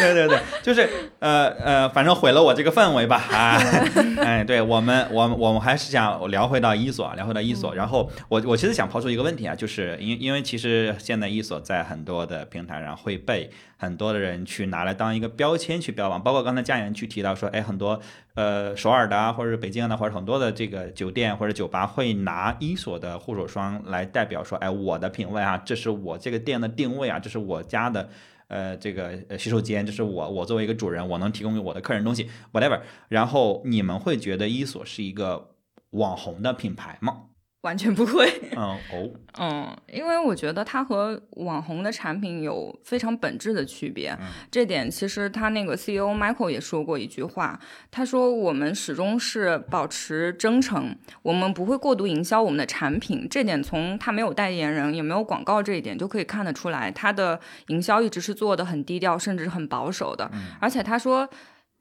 [0.12, 0.88] 对对对，就是
[1.18, 3.60] 呃呃，反正毁了我这个氛围吧啊！
[4.24, 7.74] 哎，对我们我们我们还是想聊回到伊索，聊回到伊索。
[7.74, 18.00] 然后我我其实想抛出一个问题啊，就是因因为其实现在伊索在很多的平台上会被很多的人去拿来当一个标签去标榜，包括刚才佳妍去提到说，哎，很多
[18.34, 28.08] 呃首尔的啊，或者北京的，或者很多的这个酒店或者酒吧会拿伊索的护手霜来代表说，哎，我的品味啊，这是我这个店的定位啊，这是我家的。
[28.50, 32.80] 呃，这个呃洗手间，就是我我作为一个主人，我能提供给我的客人东西，whatever。
[33.08, 35.54] 然后你们会觉得伊索是一个
[35.90, 37.29] 网红的品牌吗？
[37.62, 38.26] 完全不会。
[38.56, 44.10] 嗯哦， 嗯，因为我觉得它和网红的产品有非常本质的区别。
[44.20, 47.58] 嗯这点其实他那个 CEO Michael 也说过一句话，
[47.90, 53.26] 他说我们始终是保持真诚，我们不会过度营销我们的产品。
[53.30, 57.38] 这点从他没有代言人也没有广告这一点就可以看得出来，他的
[57.68, 60.30] 营销一直是做的很低调，甚至是很保守的。
[60.58, 61.28] 而且他说，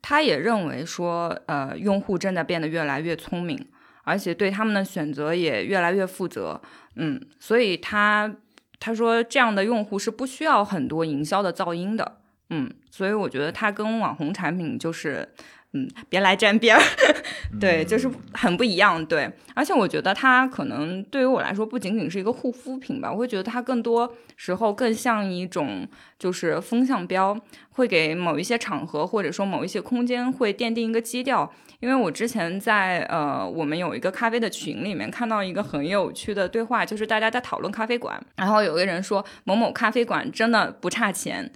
[0.01, 3.57] 他也认为说，呃，用户正在变得越来越聪明。
[4.03, 6.61] 而且对他们的选择也越来越负责，
[6.95, 8.33] 嗯，所以他
[8.79, 12.19] 他说这样的用户是不需要很多营销的噪音的，
[12.49, 15.29] 嗯，所以我觉得它跟网红产品就是，
[15.73, 16.81] 嗯，别来沾边儿，
[17.61, 27.39] 对，就是很不一样，对，而且我觉得它可能对于我来说不仅仅是一个护肤品吧，我会觉得它更多时候更像一种就是风向标，
[27.69, 31.51] 会给某一些场合或者说某一些空间会奠定一个基调。
[31.81, 41.49] 因为我之前在呃我们有一个咖啡的群里面看到一个很有趣的对话，就是大家在讨论咖啡馆，然后有个人说某某咖啡馆真的不差钱。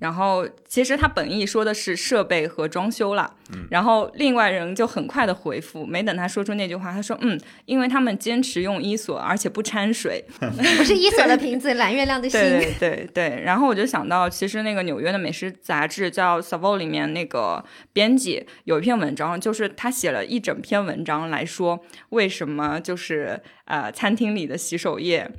[0.00, 3.36] 然后其实他本意说的是设备和装修了，
[3.70, 12.40] 然后另外人就很快的回复，没等他说出那句话，他说嗯，因为他们坚持用伊索，而且不掺水， 不是伊索的瓶子，蓝月亮的心。
[12.40, 25.30] 对对对对，然后我就想到，其实那个纽约的美食杂志叫《Savoy》里面那个编辑有一篇文章，就是他写了一整篇文章来说为什么就是呃餐厅里的洗手液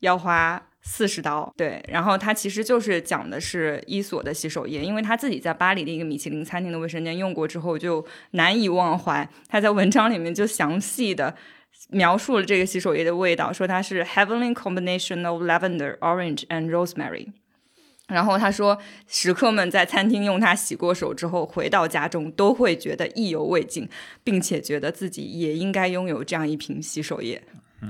[0.00, 0.68] 要花。
[0.88, 9.28] 四十刀，对，然后他其实就是讲的是伊索的洗手液，因为他自己在巴黎的一个米其林餐厅的卫生间用过之后就难以忘怀。
[9.48, 11.34] 他在文章里面就详细的
[11.90, 17.26] 描述了这个洗手液的味道，说它是 heavenly combination of lavender, orange and rosemary。
[18.06, 18.78] 然后他说，
[19.08, 23.88] 食客们在餐厅用它洗过手之后，回到家中都会觉得意犹未尽，
[24.22, 27.42] 并且觉得自己也应该拥有这样一瓶洗手液。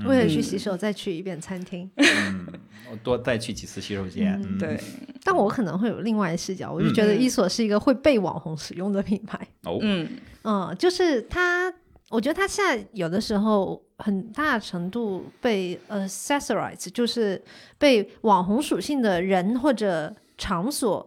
[0.05, 1.89] 为了去洗手，再去一遍餐厅。
[1.95, 2.03] 我
[2.97, 4.39] 多再去几次洗手间。
[4.43, 4.79] 嗯，对，
[5.23, 9.39] 但我可能会有另外的视角，我就觉得伊索是一个会被网红使用的品牌。
[9.63, 10.09] 哦，嗯，
[10.43, 11.73] 嗯，就是它
[12.09, 17.41] 我觉得它现在有的时候很大程度被 accessorize，就是
[17.77, 21.05] 被网红属性的人或者场所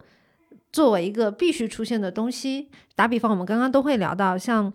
[0.73, 2.69] 作为一个必须出现的东西。
[2.95, 4.73] 打比方，我们刚刚都会聊到像。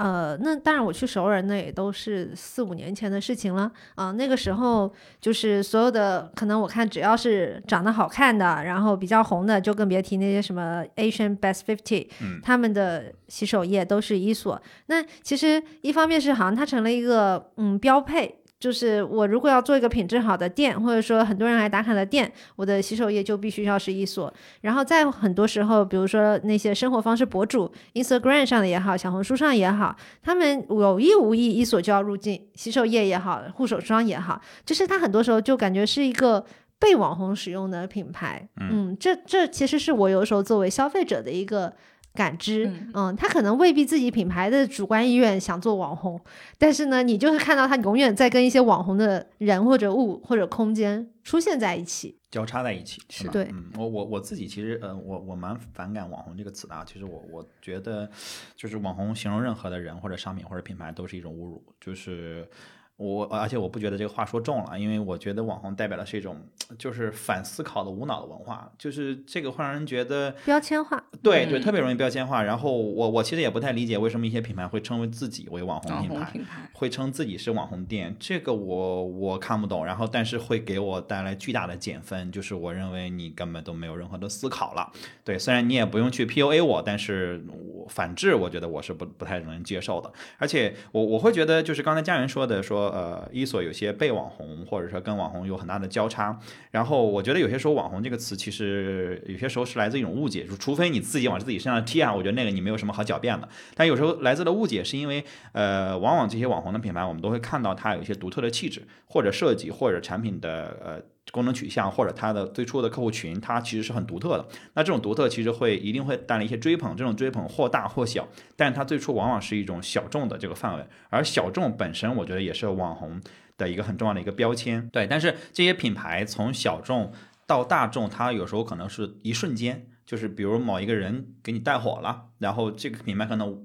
[0.00, 4.90] 呃，那当然，我去熟人那也都是四五年前的事情了啊、那个时候
[5.20, 14.60] 就是所有的，可能我看只要是长得好看的，然后比较红的，就更别提那些什么 Asian Best Fifty，、嗯他们的洗手液都是伊索。
[14.86, 18.39] 那其实一方面是好像它成了一个嗯标配。
[18.60, 24.32] 就是我如果要做一个品质好的店，或者说很多人来打卡的店，我的洗手液就必须要是一所。
[24.60, 36.44] 然后在很多时候，比如说那些生活方式博主，Instagram 上的也好，小红书上也好，他们有意无意一所就要入境，洗手液也好，护手霜也好，就是它很多时候就感觉是一个
[36.78, 38.46] 被网红使用的品牌。
[38.60, 41.72] 嗯，这这其实是我有时候作为消费者的一个。
[42.14, 46.20] 感知，嗯嗯，他可能未必自己品牌的主观意愿想做网红，
[46.58, 52.16] 但是呢，你就是看到他永远在跟一些网红的人或者物或者空间出现在一起。
[52.30, 53.32] 交叉在一起，是吧？
[53.32, 56.84] 对嗯，我我我自己其实，呃，我我蛮反感“网红”这个词的啊。
[56.86, 58.08] 其实我我觉得，
[58.54, 61.60] 就是网红形容任何的人或者商品或者品牌都是一种侮辱。
[61.80, 62.48] 就是
[62.96, 66.40] 我，而且我不觉得这个话说重了，因为我觉得网红代表的是一种
[66.78, 72.42] 就是反思考的无脑的文化，就是这个会让人觉得标签化，对对，嗯特别容易标签化。
[72.42, 76.30] 然后我我其实也不太理解为什么一些品牌会称为自己为网红品牌。
[76.32, 84.90] 品牌，会称自己是网红店，这个我我看不懂，然后但是会给我带来巨大的减分，就是我认为你根本都没有任何的思考了。
[85.24, 90.10] 对，虽然你也不用去 PUA 我，但是我反制，我觉得我是不不太能接受的。
[90.38, 96.38] 而且我我会觉得，就是刚才家园说的，说呃，伊索有些被网红，或者说跟网红有很大的交叉。
[96.70, 103.48] 然后我觉得有些时候“网红”这个词，其实有些时候是来自一种误解，就除非自己往自己身上贴啊，我觉得那个你没有什么好狡辩的。
[103.74, 114.46] 但有时候来自的误解是因为，呃，往往这些网红的品牌，我们都会看到它有一些独特的气质，或者设计，或者产品的呃功能取向，或者它的最初的客户群，它其实是很独特的。
[114.74, 123.20] 那这种独特其实会一定会带来一些追捧，这种追捧或大或小，但是它最初往往是一种小众的这个范围，而小众本身，我觉得也是网红
[123.56, 124.88] 的一个很重要的一个标签。
[124.92, 127.12] 对，但是这些品牌从小众
[127.46, 133.56] 到大众，它有时候可能是一瞬间，就是比如某一个人给你带火了，然后这个品牌可能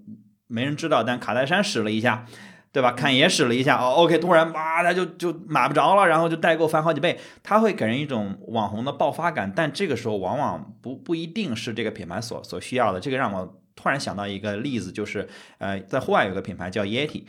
[0.45, 2.27] 没人知道，但卡戴珊使了一下。
[2.75, 2.91] 对吧？
[2.91, 12.99] 侃爷使了一下，哦，OK，突然哇，他就就买不着了，然后就代购翻好几倍，他会给人一种网红的爆发感，但这个时候往往不不一定是这个品牌所所需要的。
[12.99, 15.25] 这个让我突然想到一个例子，就是
[15.59, 17.23] 呃，在户外有个品牌叫 Yeti。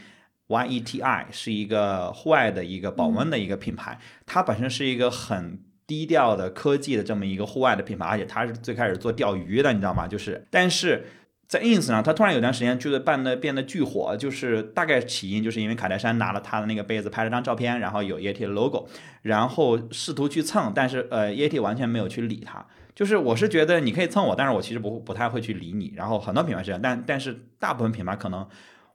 [0.49, 10.09] Y E T I 是一个户外的一个保温的一个品牌，它本身是一个很低调的科技的这么一个户外的品牌，而且它是最开始做钓鱼的，你知道吗？
[10.09, 11.07] 就是，但是
[11.47, 18.89] 在 ins 上，它突然有段时间就是办的变得巨火，就是大概起因就是因为卡戴珊拿了他的那个杯子拍了张照片，然后有 Yeti 的 logo，
[19.23, 22.67] 然后试图去蹭，但是呃 Yeti 完全没有去理他。
[22.97, 25.93] 就是我是觉得你可以蹭我，但是我其实不不太会去理你。
[25.95, 28.49] 然后很多品牌是这样，但但是大部分品牌可能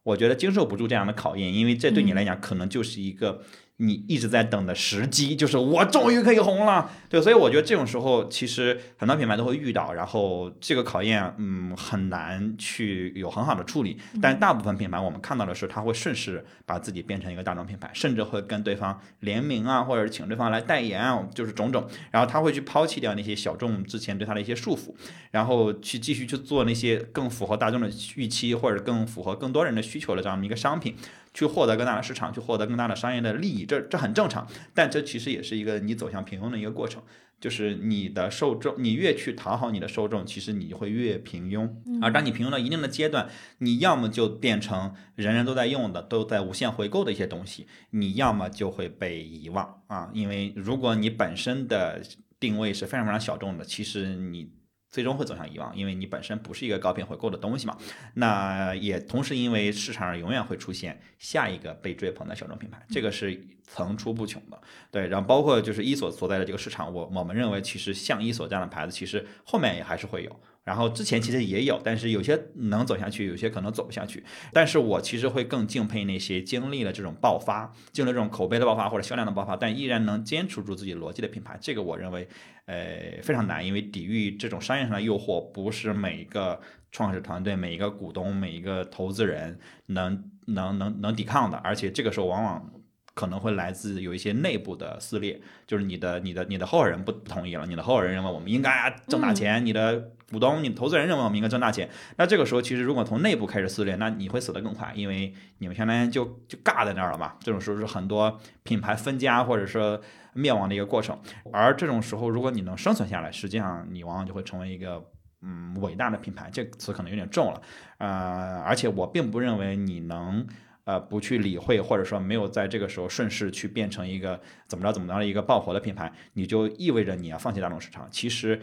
[0.04, 3.44] 我觉得经受不住这样的考验，因为这对你来讲可能就是一个
[3.82, 6.92] 你一直在等的时机，就是我终于可以红了。
[7.12, 13.98] 对，所以我觉得这种时候其实很多品牌都会遇到，然后这个考验嗯很难去有很好的处理。
[14.22, 21.86] 但大部分品牌我们看到的是，它会顺势把自己变成一个大众品牌，甚至会跟对方联名啊，或者是请对方来代言啊，就是种种。
[22.12, 24.94] 然后他会去抛弃掉那些小众之前对他的一些束缚，
[25.32, 30.96] 然后去继续去做那些更符合大众的预期，或者更符合更多人的需求的这样的一个商品，
[31.34, 34.48] 去获得更大的市场，去获得更大的商业的利益，这这很正常。
[34.74, 37.01] 但这其实也是一个你走向平庸的一个过程。
[37.42, 41.70] 就是你的受众，你越去讨好你的受众，其实你会越平庸。
[42.00, 43.28] 而当你平庸到一定的阶段，
[43.58, 50.12] 你要么就变成人人都在用的、都在无限回购的一些东西，你要么就会被遗忘啊。
[50.14, 52.02] 因为如果你本身的
[52.40, 54.52] 定位是非常非常小众的，其实你
[54.92, 57.78] 最终会走向遗忘，因为你本身不是一个高频回购的东西嘛。
[58.16, 64.60] 那也同时因为市场上永远会出现下一个被追捧的小众品牌，这个是层出不穷的。
[64.92, 70.40] 对，然后包括就是伊索所在的这个市场，我我们认为其实像伊索这样的牌子，其实后面也还是会有。
[70.64, 74.24] 然后之前其实也有，但是有些能走下去，有些可能走不下去。
[74.54, 81.58] 但是我其实会更敬佩那些经历了这种爆发，经历了这种口碑的爆发或者销量的爆发，但依然能坚持住自己逻辑的品牌。
[81.60, 82.28] 这个我认为，
[82.66, 86.60] 呃，非常难，因为抵御这种商业上的诱惑，不是每一个
[86.92, 91.58] 创始团队、每一个股东、每一个投资人能能能能抵抗的。
[91.58, 92.72] 而且这个时候往往。
[93.14, 101.90] 可能会来自有一些内部的撕裂，就是你的你的你的合伙人不不同意了，你的合伙人认为我们应该挣大钱，你的股东、你投资人认为我们应该挣大钱。
[102.16, 107.34] 那这个时候，其实如果从内部开始撕裂，那你会死得更快，因为你们相当于就就尬在那儿了嘛。
[107.42, 110.02] 这种时候是很多品牌分家或者说
[110.34, 111.20] 灭亡的一个过程。
[111.52, 115.06] 而这种时候，如果你能生存下来，实际上你往往就会成为一个
[115.42, 116.50] 嗯伟大的品牌。
[116.52, 117.62] 这个词可能有点重了，
[117.98, 120.48] 呃，而且我并不认为你能。
[120.84, 128.08] 呃，不去理会，或者说没有在这个时候顺势去变成一个怎么着怎么着的一个爆火的品牌，你就意味着你要放弃大众市场。
[128.10, 128.60] 其实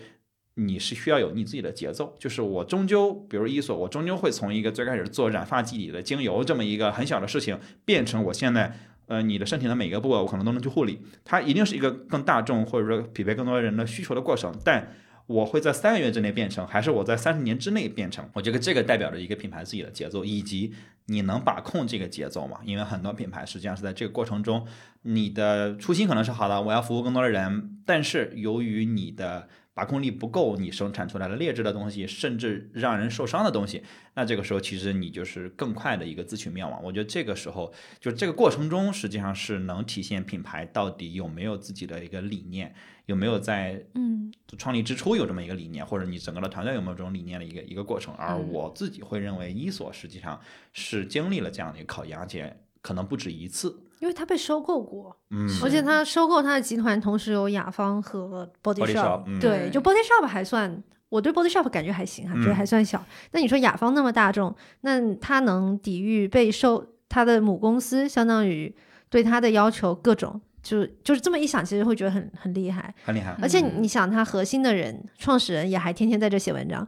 [0.59, 2.15] 你是需要有你自己的节奏。
[2.19, 11.01] 就是我终究，比如伊索，我终究会从一个最开始做染发剂里的精油这么一个很小的事情，变成我现在，呃，你的身体的每个部位我可能都能去护理。
[11.25, 14.93] 它一定是一个更大众或者说匹配更多人的需求的过程，但。
[15.29, 18.27] 我会在三个月之内变成，还是我在三十年之内变成？
[18.33, 20.73] 我觉得这个代表着一个品牌自己的节奏，以及
[21.05, 22.61] 你能把控这个节奏吗？
[22.65, 24.67] 因为很多品牌实际上是在这个过程中，
[25.03, 29.51] 你的初心可能是好的，我要服务更多的人，但是由于你的。
[29.79, 33.81] 把控力不够，你生产出来的劣质的东西，甚至让人受伤的东西，
[34.15, 36.83] 那这个时候其实你就是更快的一个自取灭亡。
[36.83, 42.75] 我觉得这个时候，就这个过程中，实际上是能体现品牌到底有没有自己的一个理念，
[43.07, 48.13] 有没有在嗯创立之初有这么一个理念，或者你整个的团队有没有这种理念的一个一个过程。
[48.15, 50.41] 而嗯我自己会认为，伊索实际上
[50.73, 53.85] 是经历了这样的一个考验，而且可能不止一次。
[54.01, 59.41] 因为他被收购过，嗯，而且他收购他的集团同时有雅芳和 Body Body Shop，嗯。
[59.41, 62.55] 对，就 Body Shop 还算，我对 Body Shop 感觉还行，还觉得嗯。
[62.55, 63.05] 还算小。
[63.33, 68.75] 那你说雅芳那么大众，那他能抵御被收他的母公司，相当于
[69.11, 72.95] 对他的要求各种，就就是这么一想，其实会觉得很很厉害。
[73.05, 73.35] 很厉害。
[73.41, 76.87] 而且嗯你想，他核心的人、创始人也还天天在这写文章，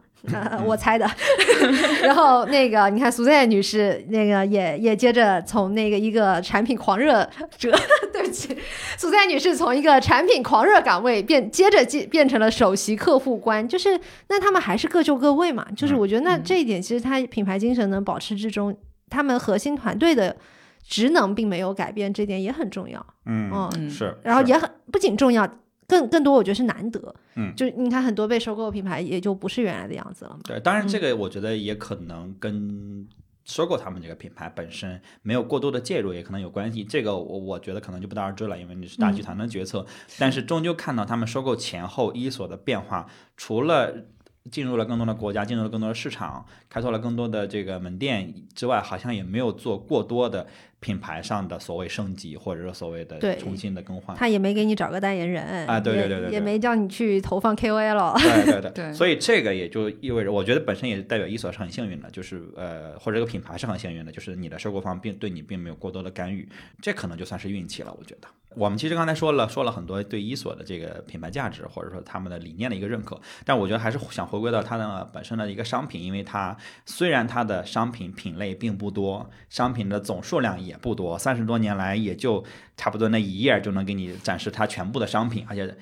[0.65, 1.09] 我猜的。
[2.03, 7.27] 然后那个，你看苏赛女士，那个也也接着从那个一个产品狂热
[7.57, 7.71] 者，
[8.13, 8.55] 对不起，
[8.97, 15.65] 苏赛女士从一个产品狂热岗位变，接着变变成了首席客户官，就是那他们还是各就各位嘛。
[15.75, 18.75] 就是我觉得那嗯这一点，其实他品牌精神能保持之中，
[19.09, 20.35] 他们核心团队的
[20.83, 23.05] 职能并没有改变，这点也很重要。
[23.25, 24.17] 嗯，嗯是。
[24.23, 25.47] 然后也很不仅重要，
[25.87, 27.15] 更更多我觉得是难得。
[27.35, 30.39] 嗯就是你看很多被收购的品牌也就不是原来的样子了嘛。
[30.43, 33.07] 对，当然这嗯个我觉得也可能跟
[33.43, 36.83] 收购他们这个品牌本身没有过多的介入也可能有关系。
[36.83, 39.85] 这个我我觉得可能就不得而知了，因为你是大集团的决策。
[40.19, 44.05] 但是终究看到他们收购前后伊索的变化，除了
[44.51, 50.47] 进入了更多的国家，进入了更多的市场，开拓了更多的这个门店之外，好像也没有做过多的
[50.81, 54.17] 品牌上的所谓升级，或者说所谓的对重新的更换。
[54.17, 58.19] 他也没给你找个代言人啊对对对对对也没叫你去投放 KOL。
[58.19, 66.49] 对对对，对 所以这个也就意味着，我觉得本身也代表伊索是很幸运的，就是呃，或者这个品牌是很幸运的，就是你的收购方并对你并没有过多的干预，
[66.81, 68.27] 这可能就算是运气了，我觉得。
[68.53, 82.43] 我们其实刚才说了说了很多对伊索的这个品牌价值，或者说他们的理念的一个认可，但我觉得还是想回归到它的本身的一个商品，因为它虽然它的商品品类并不多，商品的总数量也也不多，三十多年来也就
[82.77, 85.77] 差不多那一页就能给你展示它全部的商品，而且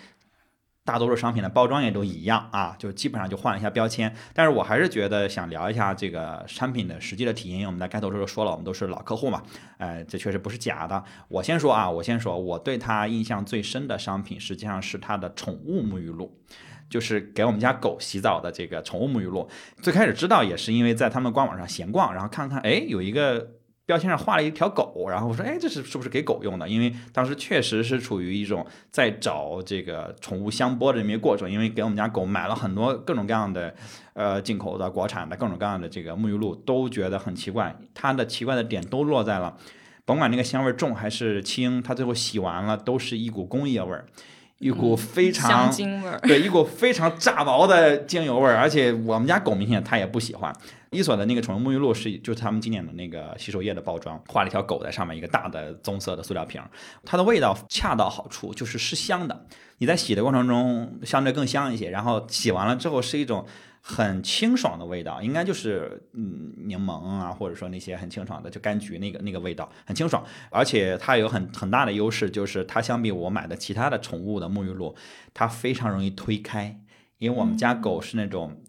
[0.84, 4.14] 大多数商品的包装也都一样啊，就基本上就换了一下标签。
[4.34, 9.44] 但是我还是觉得想聊一下这个产品的实际的体验，因为我们在开头的时候说了，我们都是老客户嘛，
[9.78, 11.04] 呃，这确实不是假的。
[11.28, 16.36] 我先说啊，我先说，我对它印象最深的商品实际上是它的宠物沐浴露。
[16.90, 19.48] 就是给我们家狗洗澡的这个宠物沐浴露，
[19.80, 23.48] 最开始知道也是因为在他们官网上闲逛，然后看看，哎，有一个
[23.90, 26.70] 标签上画了一条狗，然后我说，哎，这是是不是给狗用的？
[26.70, 33.74] 因为当时确实是处于一种在找这个宠物香波的这么一个过程，因为给我们家狗买了很多各种各样的，
[34.14, 37.76] 呃，进口的、国产的各种各样的这个沐浴露，都觉得很奇怪。
[37.96, 39.58] 它的奇怪的点都落在了，
[40.06, 44.06] 甭管那个香味重还是轻，它最后洗完了都是一股工业味儿，
[44.60, 46.20] 一股非常、香精味儿。
[46.20, 50.54] 对，一股非常炸毛的精油味儿，而且我们家狗明显它也不喜欢。
[50.92, 56.62] 伊索的那个宠物沐浴露是就是他们经典的那个洗手液的包装，画了一条狗在上面，一个大的棕色的塑料瓶，
[57.06, 59.46] 它的味道恰到好处，就是是香的。
[59.80, 63.46] 你在洗的过程中相对更香一些，然后洗完了之后是一种
[63.82, 74.96] 很清爽的味道，应该就是嗯柠檬啊，或者说那些很清爽的就柑橘那个那个味道很清爽，而且它有很很大的优势，就是它相比我买的其他的宠物的沐浴露，
[75.34, 76.80] 它非常容易推开，
[77.18, 78.62] 因为我们家狗是那种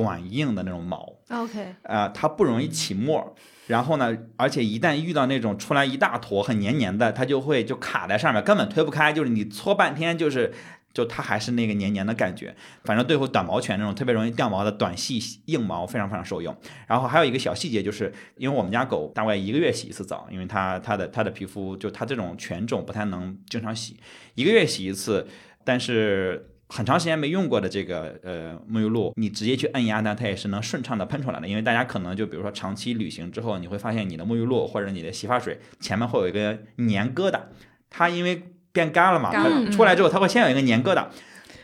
[0.00, 3.34] 短硬的那种毛，OK，呃，它不容易起沫。
[3.66, 9.12] 然后呢，而且一旦遇到那种出来一大坨很黏黏的，它就会就卡在上面，根本推不开。
[9.12, 10.54] 就是你搓半天，就是
[10.94, 12.54] 就它还是那个黏黏的感觉。
[12.84, 16.56] 反正对付短毛犬那种特别容易掉毛的短细硬毛非常非常受用。
[16.86, 23.98] 然后还有一个小细节，就是因为我们家狗大概一个月洗一次澡，因为它它的它的皮肤就它这种犬种不太能经常洗，
[24.34, 25.26] 一个月洗一次，
[25.64, 26.54] 但是。
[26.68, 31.48] 很长时间没用过的这个呃沐浴露，你直接去按压它，它也是能顺畅的喷出来的。
[31.48, 37.40] 因为大家可能就比如说长期旅行之后，你会发现你的沐浴露或者你的洗发水前面会有一个粘疙瘩，
[37.88, 38.42] 它因为
[38.72, 41.06] 变干了嘛，它出来之后它会先有一个粘疙瘩。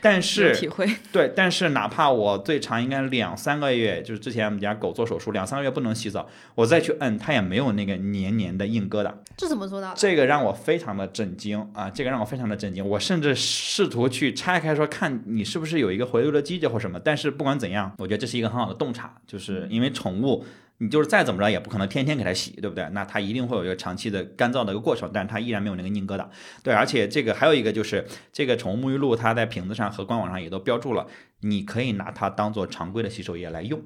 [0.05, 9.11] 但是体会， 对，但是哪怕我最长应该两三个月，就是之前我们家狗做手术两三个月不能洗澡，我再去摁它也没有那个黏黏的硬疙瘩。
[9.35, 9.95] 这怎么做到的？
[9.97, 11.89] 这个让我非常的震惊啊！
[11.89, 16.99] 这个让我非常的震惊，我甚至试图去拆开说，看你是不是有一个回流的机制或什么。
[16.99, 20.45] 但是不管怎样，我觉得这是一个很好的洞察，就是因为宠物，
[20.77, 22.87] 你就是再怎么着也不可能天天给它洗，对不对？
[22.91, 26.27] 那它一定会有一个长期的干燥的一个过程，但是它依然没有那个硬疙瘩。
[26.63, 31.07] 对，而且这个还有一个就是这个宠物沐浴露，它在瓶子上和官网上也都标注了，
[31.41, 33.81] 你可以拿它当做常规的洗手液来用。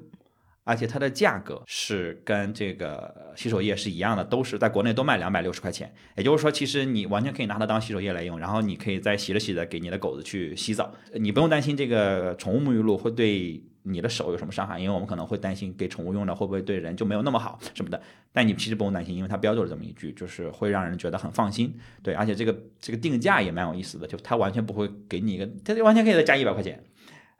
[0.62, 5.92] 而且它的价格是跟这个洗手液是一样的，都是在国内都卖两百六十块钱。
[6.16, 18.00] 也就是说，其实你完全可以拿它当洗手液来用，然后你可以再洗着洗着给你的狗子去洗澡，你不用担心这个宠物沐浴露会对你的手有什么伤害，因为我们可能会担心给宠物用的会不会对人就没有那么好什么的。
[18.32, 21.74] 但你其实不用担心，因为它标注了这么一句，就是会让人觉得很放心。
[22.02, 26.82] 对，而且这个这个定价也蛮有意思的，就它完全不会给你一个，它完全可以再加一百块钱，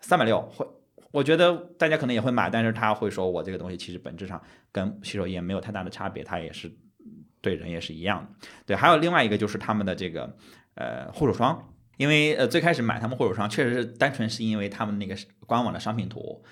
[0.00, 0.66] 三百六会。
[1.12, 6.70] 我觉得大家可能也会买，但是他会说我这个东西其实本质上跟洗手液没有太大的差别，它也是
[7.40, 8.48] 对人也是一样的。
[8.64, 10.36] 对，还有另外一个就是他们的这个
[10.76, 11.69] 呃护手霜，
[12.00, 15.14] 因为呃最开始买他们护手霜确实是单纯是因为他们那个
[15.46, 16.42] 官网的商品图。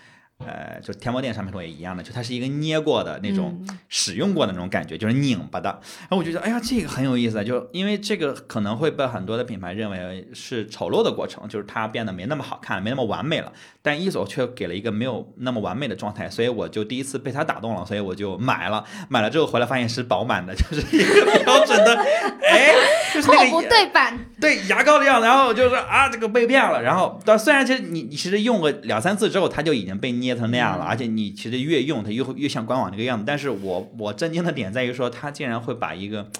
[0.47, 5.69] 呃，就天猫店商品图也一样的，就它是一个捏过的那种、使用过的那种感觉，就是拧巴的。
[6.03, 13.53] 然后我就觉得，哎呀，这个很有意思，就因为这个可能会被很多的品牌认为是丑陋的过程，就是它变得没那么好看，没那么完美了。
[13.83, 18.85] 但一索却给了一个没有那么完美的状态，所以我就第一次被它打动了，所以我就买了。
[19.09, 22.75] 买了之后回来发现是饱满的，就是一个标准的，哎，
[23.15, 26.83] 就是那个货不对版，对牙膏的样子，然后就是啊，这个被骗了。
[26.83, 33.25] 然后，但虽然其实你你其实用个两三次之后，它就已经被捏成那样了，而且你其实越用它越会越像官网那个样子。
[33.27, 36.31] 但是我我震惊的点在于说，它竟然会把一个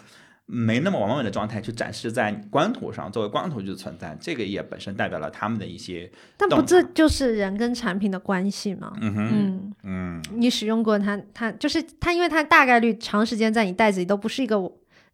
[0.47, 8.93] 没那么完美的状态去展示在官图上，作为官图就存在，这个也本身代表了他们的一些但不这就是人跟产品的关系吗？
[9.01, 14.57] 嗯哼嗯，嗯你使用过它，它就是它，因为它大概率长时间在你袋子里都不是一个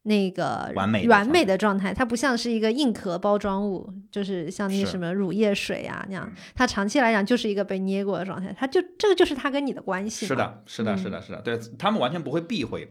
[0.05, 10.26] 那个完美的完美状态的状态，它不像是一个硬壳包装物，就是像那什么乳液水啊那样嗯，它长期来讲就是一个被捏过的状态，它就这个就是它跟你的关系。
[10.26, 12.88] 是，的，是的，嗯是的，是的，对他们完全不会避讳，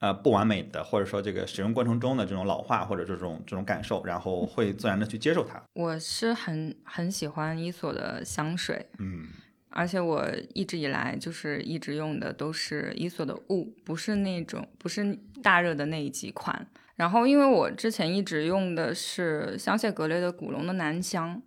[0.00, 5.62] 呃，不完美的或者说这个使用过程中的这种老化或者这种这种感受，然后会自然的去接受它。
[5.74, 9.26] 我是很很喜欢伊索的香水，嗯
[9.70, 16.66] 而且我一直以来就是一直用的都是伊索的雾，不是那种不是大热的那一几款。
[16.96, 21.40] 然后因为我之前一直用的是香榭格雷的古龙的男香，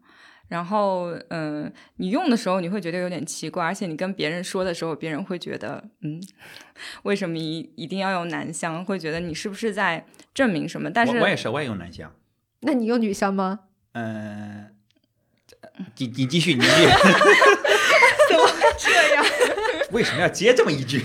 [0.48, 6.22] 然后嗯、呃你用的时候你会觉得有点奇怪，而且你跟别人说的时候，别人会觉得嗯，
[7.04, 8.86] 为什么一一定要用男香？
[8.86, 10.90] 会觉得你是不是在证明什么？
[10.90, 12.14] 但是我我也是，我也用男香。
[12.62, 13.60] 那你用女香吗？
[13.94, 14.68] 嗯、
[15.98, 16.88] 你你继续，你继续。
[18.78, 19.26] 这样，
[19.92, 21.02] 为什么要接这么一句？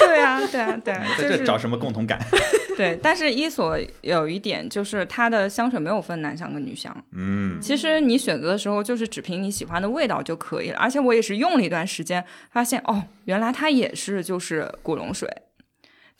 [0.00, 2.18] 对啊，对啊，对啊， 就是在这找什么共同感？
[2.76, 10.78] 对，但是伊索有一点就是它的香水没有分男香跟女香，嗯其实你选择的时候就是只凭你喜欢的味道就可以了。
[10.78, 15.28] 而且我也是用了一段时间，发现哦，原来它也是就是古龙水。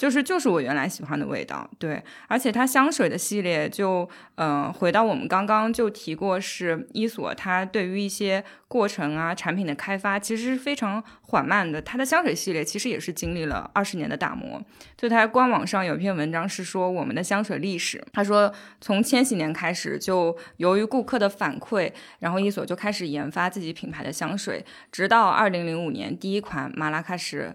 [0.01, 11.83] 就是就是我原来喜欢的味道，对，而且它香水的系列就，嗯、回到我们刚刚就提过，是伊索它对于一些过程啊、产品的开发其实是非常缓慢的。
[11.83, 14.65] 它的香水系列其实也是经历了二十年的打磨。
[14.97, 27.55] 就它官网上有一篇文章是说我们的香水历史，他说从千禧年开始，就由于顾客的反馈，然后伊索就开始研发自己品牌的香水，直到二零零五年第一款马拉喀什。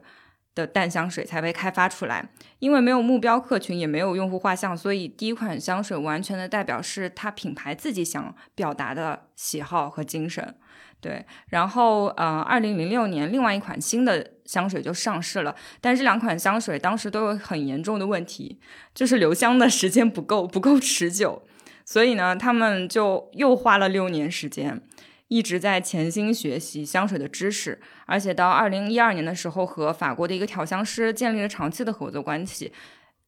[0.56, 2.28] 的淡香水才被开发出来，
[2.60, 10.56] 因为没有目标客群，也没有用户画像，所以第一款香水完全的代表是它品牌自己想表达的喜好和精神。
[11.02, 18.58] 对，然后呃，二零零六年另外一款新的香水就上市了，但这两款香水当时都有很严重的问题，
[18.96, 21.44] 就是留香的时间不够，不够持久，
[21.84, 24.82] 所以呢，他们就又花了六年时间。
[25.28, 32.72] 一直在潜心学习香水的知识，而且到二零一二年的时候，和法国的一个调香师建立了长期的合作关系。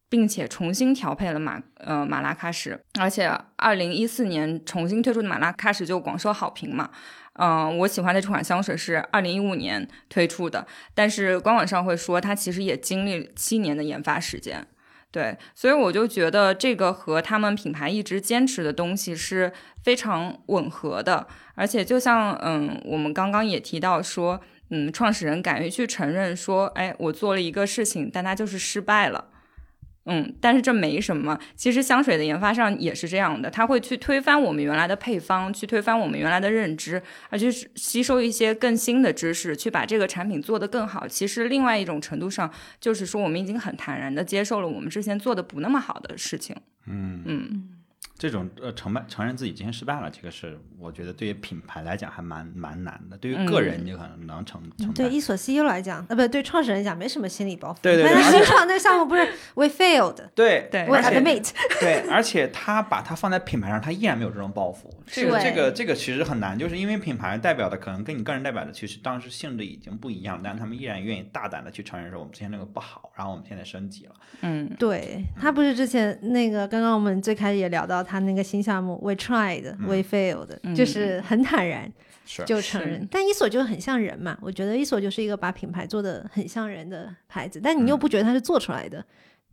[0.09, 6.89] 并且重新调配了马呃马拉喀什，而且二零一四年重新推出的马拉喀什就广受好评嘛。
[7.33, 10.65] 嗯、我喜欢的这款香水是二零一五年推出的，
[10.95, 14.65] 但是官网上会说它其实也经历七年的研发时间。
[15.11, 19.51] 对，所以我就觉得这个和他们品牌一直坚持的东西是
[19.83, 24.39] 非常吻合的，而且就像嗯，我们刚刚也提到说，
[24.69, 29.29] 嗯，创始人敢于去承认说，哎，我做了一个事情，但它就是失败了。
[30.09, 31.37] 嗯，但是这没什么。
[31.53, 41.05] 其实香水的研发上也是这样的，它会去推翻我们原来的配方，去推翻我们原来的认知，而去吸收一些更新的知识，去把这个产品做得更好。
[41.05, 42.49] 其实另外一种程度上，
[42.79, 46.55] 就是说我们已经很坦然的接受了我们之前做的不那么好的事情。
[46.85, 47.69] 嗯嗯，
[48.17, 53.17] 这种呃承败承认自己今天失败了，这个是我觉得对于品牌来讲还蛮蛮难的。
[53.17, 54.91] 对于个人，你可能能承承。
[54.93, 57.77] 对伊索 CEO 来讲，呃，不对创始人来讲没什么心理包袱。
[57.81, 61.49] 对对对新创那个项目不是 we failed， 对对 we 而且 admit，
[61.79, 64.89] 对，而且他把它放在品牌上，他依然没有这种包袱。
[65.05, 74.11] 这个这个这个其实很难，就是因为品牌代表的可能跟你个人代表的其实当时性质已经不一样，但是他们依然愿意大胆的去承认说我们之前那个不好，然后我们现在升级了。
[74.41, 81.91] 嗯，对他不是之前那个，刚刚我们最开始也聊到他那个新项目，we tried，we failed，、嗯就是很坦然
[82.45, 83.05] 就承认。
[83.11, 89.05] 但伊索就很像人嘛，我觉得伊索就是一个把品牌做的很像人的牌子，但你又不觉得它是做出来的，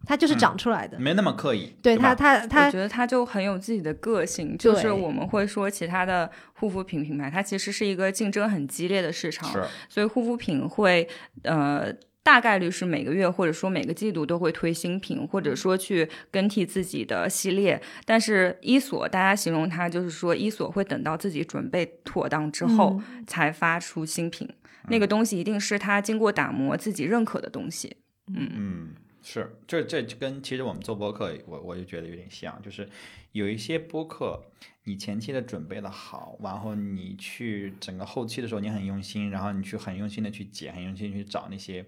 [0.07, 0.99] 它就是长出来的。
[0.99, 9.51] 没那么刻意，对吧他，他我他觉得它就很有自己的个性，就是我们会说其他的护肤品品牌，它其实是一个竞争很激烈的市场，
[9.89, 11.09] 所以护肤品会
[11.43, 11.93] 呃。
[12.25, 17.81] 大概率是每个月或者说每个季度都会推新品，或者说去更替自己的系列。
[18.07, 24.49] 但是伊索，大家形容它就是说，伊索会等到自己准备妥当之后才发出新品，
[24.89, 27.95] 那个东西一定是他经过打磨、自己认可的东西。
[28.29, 28.89] 嗯嗯，
[29.23, 32.89] 是，这这跟其实我们做博客，我我就觉得有点像，就是
[33.35, 34.45] 有一些播客，
[34.85, 41.85] 你前期的准备的好，然后你去整个后期的时候你很用心，然后你去很用心的去剪，很用心去找那些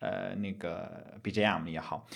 [0.00, 2.06] 呃那个 BGM 也好，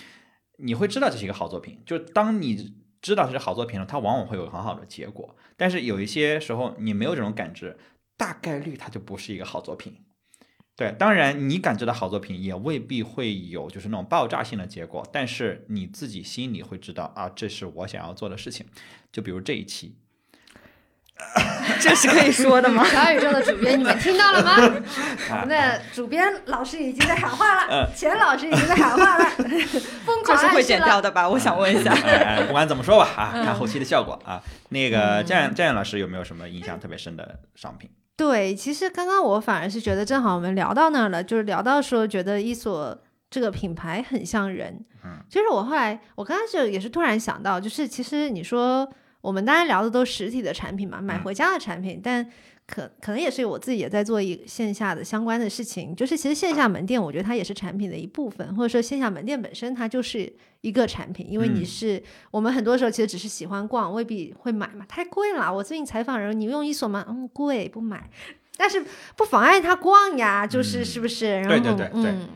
[0.57, 1.81] 你会知道这是一个好作品。
[1.83, 5.35] 就当你知道这是好作品了，它往往会有很好的结果。
[5.57, 7.79] 但是有一些时候你没有这种感知，
[8.15, 10.04] 大概率它就不是一个好作品。
[10.77, 18.65] 对，当然你感知的好作品也未必会有就是那种爆炸性的结果，但是你自己心里会知道啊，这是我想要做的事情。
[19.09, 19.95] 就比如这一期，
[21.79, 22.83] 这是可以说的吗？
[22.91, 24.57] 小宇宙的主编，你们听到了吗？
[25.31, 29.25] 我们的主编老师已经在喊话了，钱老师已经在喊话了，
[30.05, 30.61] 疯这是会。
[30.61, 31.29] 剪掉的吧？
[31.29, 31.93] 我想问一下。
[31.93, 34.43] 哎哎，不管怎么说吧啊，看后期的效果啊。
[34.67, 37.89] 那个佳远佳远老师有没有什么印象特别深的商品？
[38.17, 42.97] 对，其实刚刚我反而是觉得，正好我们聊到那儿了，就是聊到说，觉得伊索
[43.29, 44.85] 这个品牌很像人。
[45.03, 48.89] 嗯，就是我后来，我刚开始也是突然想到，就是其实你说
[49.25, 52.23] 我们当然聊的都是实体的产品嘛，买嗯回家的产品，但
[52.67, 65.51] 可可能也是我自己也在做一线下的相关的事情，就是其实线下门店，我觉得它也是产品的一部分，或者说线下门店本身它就是一个产品，因为你嗯是、我们很多时候其实只是喜欢逛，未必会买嘛，太贵了。
[65.53, 67.05] 我最近采访人，你用伊索吗？
[67.09, 68.09] 嗯，贵，不买。
[68.57, 68.85] 但是
[69.17, 71.41] 不妨碍他逛呀，就是嗯是不是？
[71.41, 72.29] 然后对对对对嗯，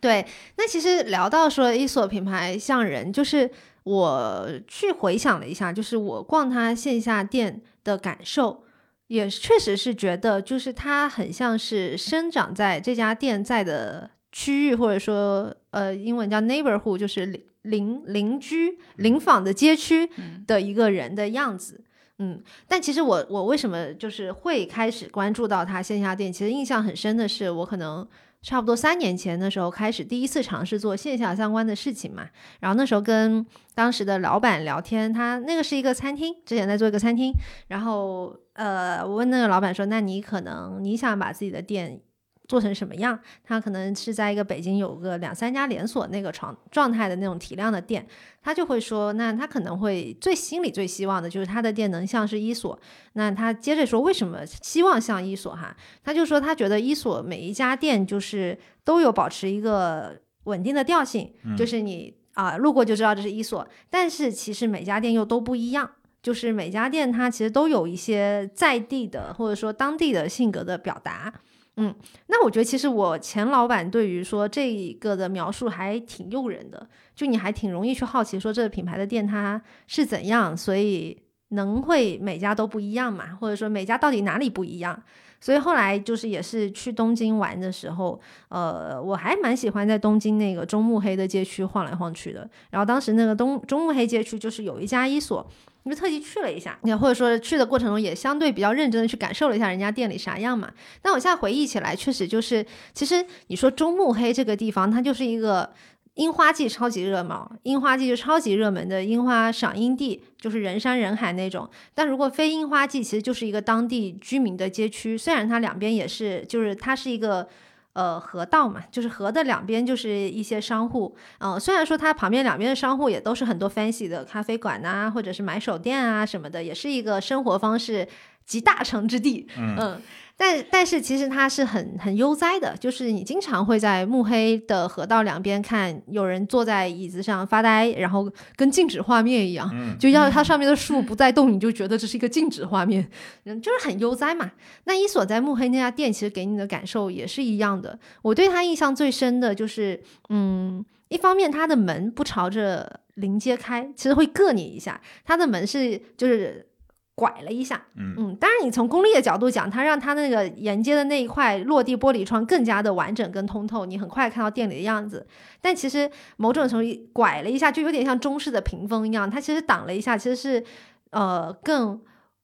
[0.00, 0.26] 对。
[0.56, 3.48] 那其实聊到说伊索品牌像人，就是
[3.84, 8.64] 我去回想了一下，就是我逛他线下店的感受，
[9.06, 20.10] 也确实是觉得，就是它很像是生长在这家店在的区域，或者说呃，英文叫 neighborhood，就是邻邻邻居邻坊的街区
[20.46, 21.84] 的一个人的样子。
[22.18, 26.32] 嗯，但其实我我为什么就是会开始关注到他线下店？
[26.32, 28.06] 其实印象很深的是，我可能
[28.44, 32.28] 差不多三年前的时候开始第一次尝试做线下相关的事情嘛。
[32.60, 37.32] 然后那时候跟当时的老板聊天，他那个是一个餐厅，之前在做一个餐厅。
[37.68, 41.98] 然后呃，我问那个老板说：“那你可能你想把自己的店
[42.46, 48.06] 做成什么样？”他可能是在一个北京有个两三家连锁那个状状态的那种体量的店。
[48.42, 52.78] 他就会说，那他可能会最心里最希望的就是他的店能像是伊索。
[53.14, 55.74] 那他接着说，为什么希望像伊索哈？
[56.02, 65.90] 他就说他觉得伊索每一家店就是都有保持一个稳定的调性，就是你啊、路过就知道这是伊索，但是其实每家店又都不一样。
[66.20, 71.30] 就是每家店它其实都有一些在地的或者说当地的性格的表达，
[71.76, 71.94] 嗯，
[72.28, 81.18] 那我觉得其实我前老板对于说这一个的描述还挺诱人的，就你还挺容易去好奇说这个品牌的店它是怎样，所以
[81.48, 85.02] 能会每家都不一样嘛，或者说每家到底哪里不一样？
[85.40, 88.18] 所以后来就是也是去东京玩的时候，
[88.48, 92.48] 呃，我还蛮喜欢在东京那个中目黑的街区晃来晃去的。
[92.70, 95.46] 然后当时那个东中目黑街区就是有一家伊索，
[95.84, 100.70] 你就特地去了一下，也或者说去的过程中也相对比较认真的去感受了一下人家店里啥样嘛。
[101.00, 105.70] 但我现在回忆起来，确实就是，其实你说中目黑这个地方，它就是一个。
[106.14, 111.68] 樱花季超级热闹，樱花季就超级热门的樱花赏樱地，就是人山人海那种。
[111.92, 115.18] 但如果非樱花季，其实就是一个当地居民的街区。
[115.18, 117.48] 虽然它两边也是，就是它是一个
[117.94, 121.16] 呃河道嘛，就是河的两边就是一些商户。
[121.38, 128.06] 嗯、虽然说它旁边两边的商户也都是很多 fancy 的咖啡馆呐、或者是买手店啊什么的，也是一个生活方式
[128.44, 129.48] 集大成之地。
[129.56, 130.00] 嗯
[130.36, 143.08] 但但是其实它是很很悠哉的，就是你经常会在目黑的河道两边看有人坐在椅子上发呆，然后跟静止画面一样，嗯就要它上面的树不再动，你就觉得这是一个静止画面，
[143.44, 144.50] 嗯，就是很悠哉嘛。
[144.84, 147.96] 那伊索在目黑那家店，其实给你的感受也是一样的。
[148.22, 156.66] 我对他印象最深的就是，嗯，一方面它的门不朝着临街开，其实会硌你一下，它的门是就是
[157.14, 165.26] 拐了一下，嗯嗯，当然你从功利的角度讲，它让它那个沿街的那一块落地玻璃窗更加的完整跟通透，你很快看到店里的样子。
[165.60, 170.64] 但其实某种程度拐了一下，就有点像中式的屏风一样，它其实挡了一下，其实是
[171.10, 172.00] 呃更。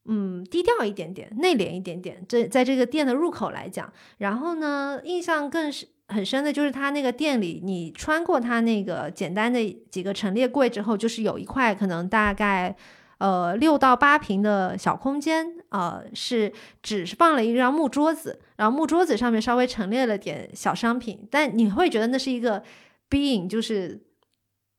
[0.06, 2.24] 嗯，低调一点点，内敛一点点。
[2.26, 9.60] 这在这个店的入口来讲，然后呢，印象更是很深的就是它那个店里，你穿过它那个简单的
[9.90, 12.74] 几个陈列柜之后，就是有一块可能大概
[13.20, 16.52] 呃六到八平的小空间，呃是
[16.82, 22.64] 只是放了一张木桌子，然后木桌子上面稍微陈列了点小商品，但你会觉得那是一个
[23.08, 24.02] being，就是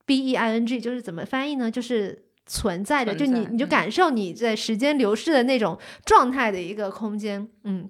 [0.05, 1.71] b e i n g，就是怎么翻译呢？
[1.71, 7.89] 就是存在的，就你你就感受你在时间流逝的那种状态的一个空间，嗯。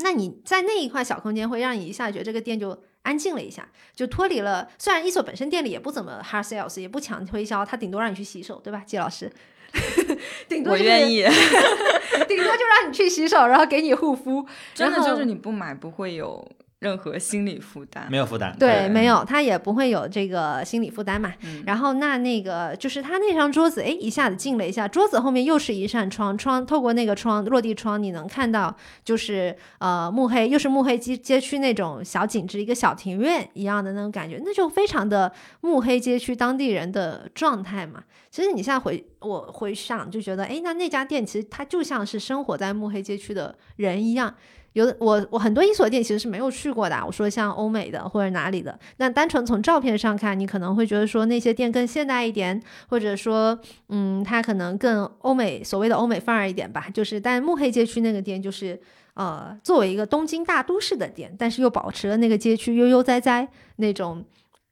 [0.00, 4.68] 那你在那一块小空间，会让你一下觉得这个店就安静了一下，就脱离了。
[4.76, 9.32] 虽然伊索本身店里也不怎么 hard sales，也不强推销，它顶多让你去洗手，对吧，季老师？
[10.48, 11.22] 顶多、就是、我愿，意，
[12.28, 14.46] 顶多就让你去洗手，然后给你护肤。
[14.74, 16.46] 真的就是你不买不会有
[16.80, 18.06] 任何心理负担。
[18.10, 18.54] 没有负担。
[18.58, 21.32] 对，没有，他也不会有这个心理负担嘛。
[21.42, 38.04] 嗯然后那那个就是他那张桌子，哎，一下子进了一下，桌子后面又是一扇窗，窗透过那个窗落地窗，你能看到就是呃目黑，又是目黑街街区那种小景致，一个小庭院一样的那种感觉，那就非常的目黑街区当地人的状态嘛。
[38.30, 44.34] 其实你现在回我回想就觉得，哎，那那家店其实它就像是生活在目黑街区的人一样。
[44.76, 53.58] 有的我我很多伊索店其实是没有去过的啊，我说像欧美的或者哪里的，那单纯从照片上看，你可能会觉得说那些店更现代一点，或者说
[53.88, 56.88] 嗯，它可能更欧美所谓的欧美范儿一点吧。
[56.92, 58.78] 就是但目黑街区那个店就是
[59.14, 64.22] 呃，作为一个东京大都市的店，但是又保持了那个街区悠悠哉哉那种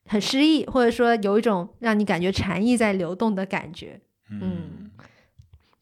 [0.04, 3.98] 很诗意，或者说有一种让你感觉禅意在流动的感觉。
[4.30, 4.90] 嗯，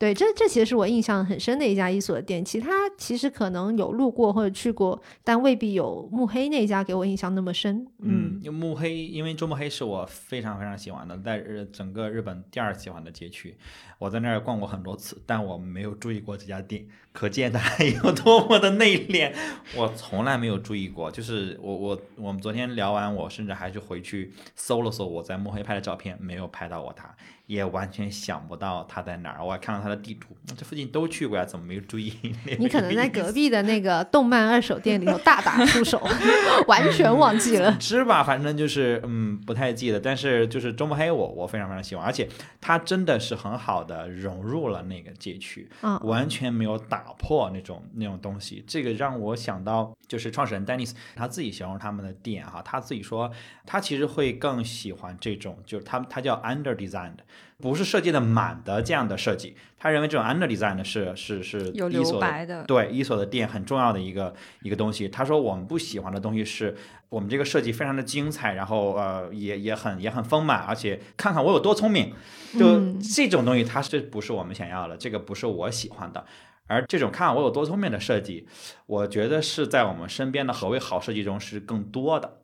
[0.03, 7.87] 对，这这其实是我印象很深的一家伊索的店，其他其实可能有路过或者去过，但未必有目黑那家给我印象那么深。
[8.01, 13.57] 嗯，因为目黑，因为中目黑是我非常非常喜欢的，在日整个日本第二喜欢的街区，
[14.01, 19.33] 我在那儿逛过很多次，但我没有注意过这家店，可见他有多么的内敛。
[19.75, 27.09] 我从来没有注意过，就是我我我们昨天聊完，我甚至还是回去搜了搜我在墨黑拍的照片，没有拍到过他，
[27.47, 29.45] 也完全想不到他在哪儿。
[29.45, 32.13] 我还看到他的地图，这附近都去过呀，怎么没有注意？
[32.59, 36.01] 你可能在隔壁的那个动漫二手店里头大打出手，
[36.67, 37.79] 完全忘记了。
[37.81, 38.23] 是吧？
[38.23, 39.99] 反正就是嗯，不太记得。
[39.99, 42.29] 但是就是中目黑我，我非常非常喜欢，而且
[42.61, 48.65] 他真的是很好的融入了那个街区，嗯完全没有打破那种那种东西。
[48.67, 53.31] 这个让我想到，就是创始人 Dennis 他自己形容他们的店哈，他自己说
[53.67, 57.19] 他其实会更喜欢这种，就是他他叫 under designed，
[57.59, 59.57] 不是设计的满的这样的设计。
[59.79, 64.33] 他认为这种 under design 是是是有留白的，对伊索的店很重要的一个
[64.63, 65.09] 一个东西。
[65.09, 66.77] 他说我们不喜欢的东西是
[67.09, 72.15] 我们这个设计非常的精彩，然后呃也也很也很丰满，而且看看我有多聪明，
[72.57, 74.97] 就嗯这种东西它是不是我们想要的？
[74.97, 76.25] 这个不是我喜欢的。
[76.69, 78.47] 而这种看我有多聪明的设计，
[78.87, 82.39] 我觉得是在我们身边的何谓好设计中是更多的。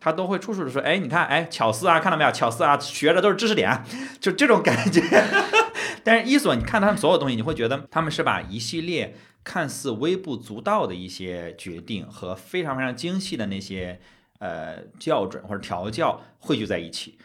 [0.00, 2.30] 他都会处处的说，哎，你看，哎，巧思啊，看到没有？
[2.30, 3.82] 巧思啊，学的都是知识点，
[4.20, 5.02] 就这种感觉。
[6.04, 14.00] 但是伊索，你看他们所有东西，你会觉得他们是把一系列看似微不足道的一些决定和非常非常精细的那些
[14.38, 17.18] 呃校准或者调教汇聚在一起。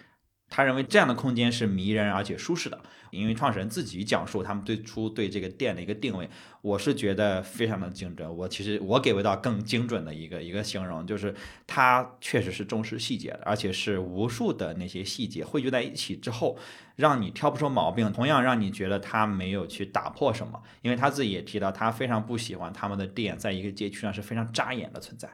[0.56, 2.80] 他认为这样的空间是迷人而且舒适的。
[3.10, 6.28] 因为创始人自己讲述他们最初对这个店的一个定位，
[6.62, 8.38] 我是觉得非常的精准。
[8.38, 11.34] 我其实我给不到更精准的一个一个形容，就是
[11.68, 16.58] 他确实是重视细节的，而且是无数的那些细节汇聚在一起之后，
[16.96, 20.60] 让你挑不出毛病，同样让你觉得他没有去打破什么。
[20.82, 25.30] 因为他自己也提到，他非常不喜欢他们的店在一个街区上是非常扎眼的存在。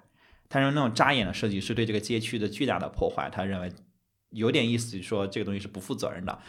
[0.50, 3.30] 他认为那种扎眼的设计是对这个街区的巨大的破坏。
[3.32, 3.72] 他认为
[4.32, 6.40] 有点意思，说这个东西是不负责任的。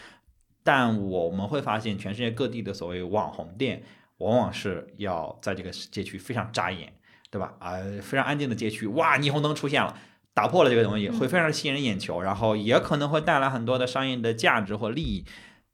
[0.62, 3.82] 但我们会发现，全世界各地的所谓网红店，
[4.18, 6.92] 往往是要在这个街区非常扎眼，
[7.30, 7.54] 对吧？
[7.58, 9.98] 啊，非常安静的街区，哇，霓虹灯出现了，
[10.34, 15.24] 打破了这个东西，会非常吸引人眼球，然后也可能会带来很多的商业的价值或利益，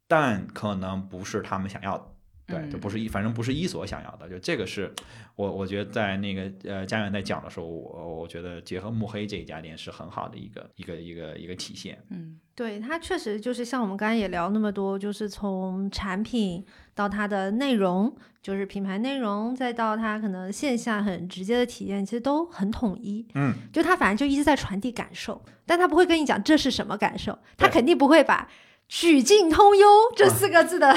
[0.06, 2.15] 但可能不是他们想要的。
[2.46, 4.92] 对，就不是一，反正不是一所想要的，就这个是
[5.34, 11.98] 我我觉得在那个呃家园在讲的时候，我我觉得结合慕黑这一家店是很好的一个一个一个一个体现。
[12.10, 23.26] 嗯，对，它确实就是像我们刚刚也聊那么多，就是从产品到它的内容，就是品牌内容，再到它可能线下很直接的体验，其实都很统一。
[23.34, 28.48] 嗯，就它反正就一直在传递感受，但它不会跟你讲这是什么感受，它肯定不会把。
[28.88, 30.94] 曲径通幽这四个字的，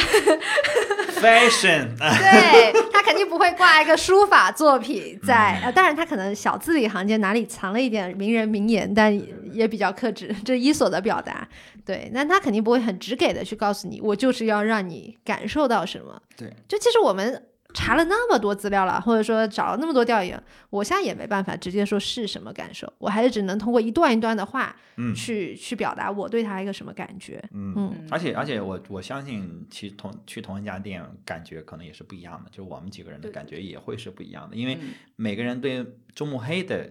[1.20, 11.48] Fashion，对他肯定不会挂一个书法作品在，呃，当然他可能小字里行间哪里藏了一点名人名言，但也也比较克制， 这是伊索的表达。
[11.84, 16.22] 对，那他肯定不会很直给的去告诉你，我就是要让你感受到什么。
[16.38, 20.42] 对，就其实我们查了那么多资料了，或者说找了那么多调研，
[20.72, 27.44] 我现在也没办法直接说是什么感受，我还是只能通过一段一段的话，嗯去去表达我对他一个什么感觉。
[27.52, 36.90] 嗯嗯而且而且我我相信，其实同去同一家店，感觉可能也是不一样的，就我们几个人的感觉也会是不一样的，因为嗯每个人对周慕黑的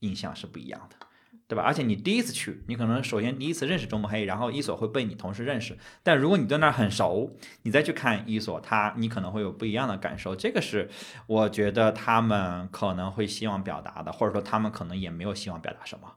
[0.00, 1.06] 印象是不一样的。
[1.48, 1.62] 对吧？
[1.62, 5.78] 而且你第一次去，你可能首先第一次认识周慕黑，然后伊索会被你同事认识。
[6.02, 10.36] 但如果你对那儿很熟，你再去看伊索，他你可能会有不一样的感受。
[10.36, 10.90] 这个是
[11.26, 16.12] 我觉得他们可能会希望表达的，或者说他们可能也没有希望表达什么，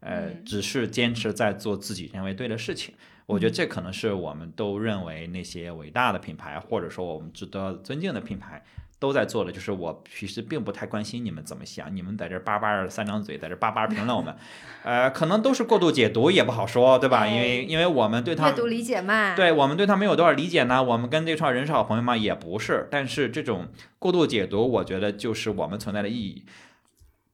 [0.00, 2.94] 呃，嗯只是坚持在做自己认为对的事情。
[3.24, 8.62] 我嗯觉得这可能是我们都认为那些伟大的品牌，或者说我们值得尊敬的品牌。
[9.04, 14.34] 都在做的就是我其实并不太关心你们怎么想，你们在这叭叭的三张嘴，在这叭叭评论我们，
[14.82, 17.18] 呃，可能都是过度解读，也不好说，对吧？
[17.18, 20.82] 哎因为因为我们对他们阅读理解嘛，对我们对他没有多少理解呢？
[20.82, 22.16] 我们跟这串人是好朋友吗？
[22.16, 22.88] 也不是。
[22.90, 26.46] 但是这种过度解读，我觉得就是我们存在的意义。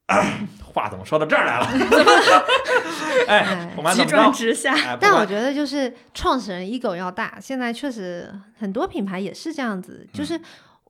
[0.73, 1.65] 话怎么说到这儿来了？
[3.29, 4.73] 哎急转直下。
[4.73, 10.37] 哎，但我觉得就是创始人 ego 要大，现在确实很多品牌也是这样子，就是。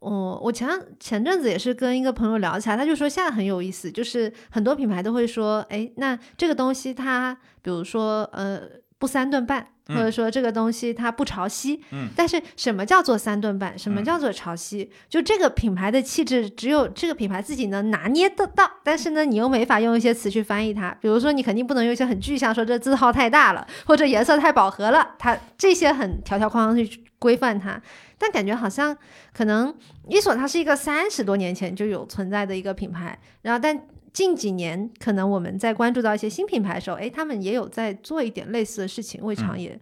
[0.01, 0.67] 我、我前
[0.99, 8.61] 前阵子也是跟一个朋友聊起来，他就说现在很有意思，就是很多品牌都会说，哎，那这个东西它，比如说呃
[8.97, 13.77] 不三顿半，或者说这个东西它不潮汐，嗯，但是什么叫做三顿半？
[13.77, 14.89] 什么嗯叫做潮汐？
[15.07, 20.89] 就这个品牌的气质，只有这个品牌自己能拿捏得到，但是呢，你又没法用一些词去翻译它。
[20.99, 27.79] 比如说，你肯定不能用一些很具象，说这字号太大了，或者颜色太饱和了，它这些很条条框框去规范它。
[28.21, 28.95] 但感觉好像
[29.33, 29.75] 可能
[30.07, 39.79] 伊索它是一个三十多年前就有存在的一个品牌，然后但近几年可能我们在关注到一些新品牌的时候，哎，他们也有在做一点类似的事情，未尝也、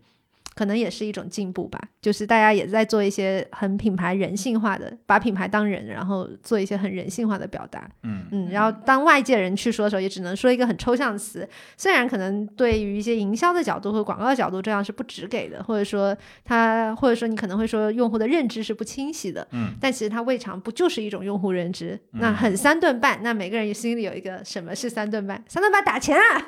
[0.60, 1.80] 可能也是一种进步吧。
[2.02, 7.90] 就是大家也在做一些很品牌人性化的，把品牌当人，然后做一些很人性化的表达。
[8.04, 11.48] 嗯嗯，然后当外界人去说的时候，也只能说一个很抽象的词，
[11.78, 21.98] 虽然可能对于一些营销的角度和广告的角度，这样是不直给的，或者说他，或者说你可能会说用户的认知是不清晰的，嗯，但其实它未尝不就是一种用户认知。
[22.12, 25.42] 那很三顿半，那每个人心里有一个什么是三顿半？
[25.48, 26.46] 三顿半打钱啊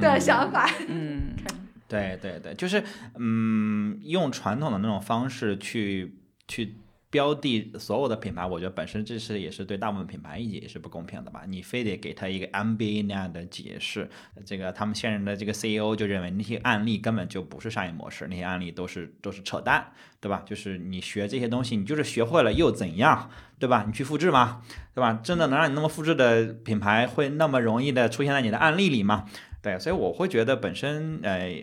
[0.00, 0.70] 的想法。
[0.88, 1.34] 嗯，
[1.92, 2.82] 对对对，就是
[3.18, 6.16] 嗯，用传统的那种方式去
[6.48, 6.74] 去
[7.10, 11.42] 标的所有的品牌，我觉得本身这是也是对大部分品牌也是不公平的吧？
[11.46, 14.08] 你非得给他一个 MBA 那样的解释，
[14.46, 20.42] 这个他们现任的这个 CEO 就认为那些案例根本就不是商业模式，那些案例都是都是扯淡，对吧？
[20.46, 23.28] 就是你学这些东西，你就是学会了又怎样，
[23.58, 23.84] 对吧？
[23.86, 24.62] 你去复制吗？
[24.94, 25.20] 对吧？
[25.22, 29.26] 真的能让你那么复制的品牌会那么容易的出现在你的案例里吗？
[29.62, 31.62] 对，所以我会觉得本身呃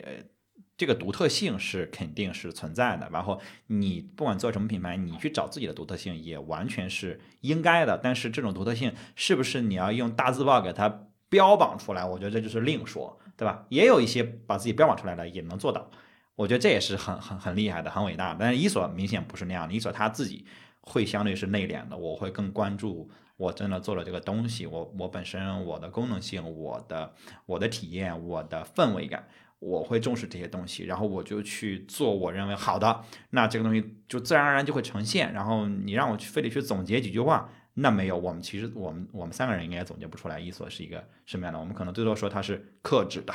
[0.77, 3.09] 这个独特性是肯定是存在的。
[3.11, 7.99] 然后你不管做什么品牌，你去找自己的独特性也完全是应该的。
[8.01, 12.05] 但是这种独特性是不是你要用大字报给它标榜出来？
[12.05, 13.65] 我觉得这就是另说，对吧？
[13.67, 15.91] 也有一些把自己标榜出来的也能做到，
[16.35, 18.33] 我觉得这也是很很很厉害的，很伟大。
[18.39, 20.45] 但是伊索明显不是那样的，伊索他自己
[20.79, 23.11] 会相对是内敛的，我会更关注。
[23.39, 27.13] 我真的做了这个东西，我我本身我的功能性，我的
[27.45, 29.29] 我的体验，我的氛围感，
[29.59, 35.31] 我会重视这些东西，然后我就去做我认为好的，那这个东西就自然而然就会呈现。
[35.31, 43.33] 然后你让我去非得去总结几句话，那没有，我们其实我们我们三个人应该总结不出来伊索是一个什么样的，我们可能最多说它是克制的，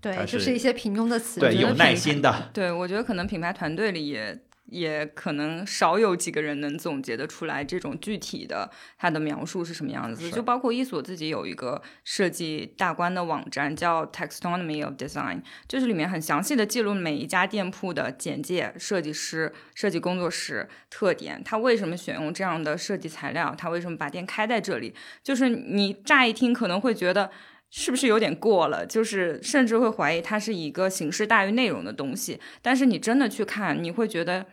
[0.00, 4.36] 对，它就是是一些平庸的词，对，有耐心的，对，我觉得可能品牌团队里也
[4.70, 10.30] 也可能少有几个人能总结得出来这种具体的它的描述是什么样子。
[10.30, 24.94] 就包括伊索自己有一个设计大观的网站叫 Taxonomy of Design，就是里面很详细的记录每一家店铺的简介、设计师、设计工作室特点，他为什么选用这样的设计材料，他为什么把店开在这里。
[25.22, 27.30] 就是你乍一听可能会觉得。
[27.72, 28.84] 是不是有点过了？
[28.84, 32.40] 就是甚至会怀疑它是一个形式大于内容的东西。
[32.60, 34.44] 但是你真的去看，你会觉得，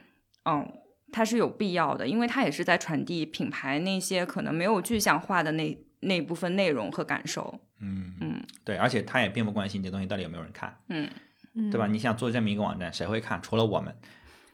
[0.48, 0.66] 嗯，
[1.12, 7.60] 它是有必要的，因为它也是在传递品牌那些可能没有具象化的那那部分内容和感受。
[7.80, 11.08] 嗯嗯对，而且他也并不关心这东西到底有没有人看，嗯，
[11.54, 11.86] 嗯对吧？
[11.86, 13.40] 你想做这么一个网站，谁会看？
[13.42, 13.96] 除了我们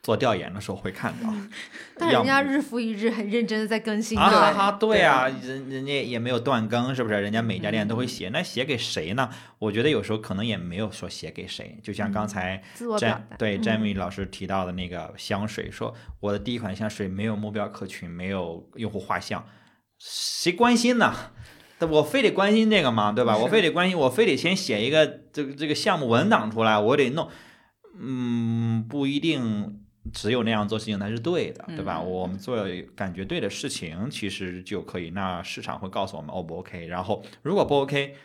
[0.04, 1.34] 做调研的时候会看到。
[1.98, 7.22] 但人家日复一日很认真的在更新的，啊哈哈，对啊，人人家也没有断更，是不是？
[7.22, 9.30] 人家每家店都会写，那写给谁呢？
[9.60, 13.38] 我觉得有时候可能也没有说写给谁，就像刚才自我表 Jam 达。
[13.38, 19.46] 对嗯 Jamie 老师提到的那个香水，说我的第一款香水没有目标客群，没有用户画像，
[20.00, 21.14] 谁关心呢？
[21.80, 23.14] 对我非得关心这个吗？
[23.14, 23.38] 对吧？
[23.38, 27.30] 我非得关心，我非得先写一个这个这个项目文档出来，我得弄，
[28.00, 29.80] 嗯，不一定
[30.12, 32.00] 只有那样做事情才是对的，对吧？
[32.02, 32.58] 嗯我们做
[32.96, 35.12] 感觉对的事情，其实就可以。
[35.12, 38.16] 那市场会告诉我们 O 不 OK，然后如果不 OK，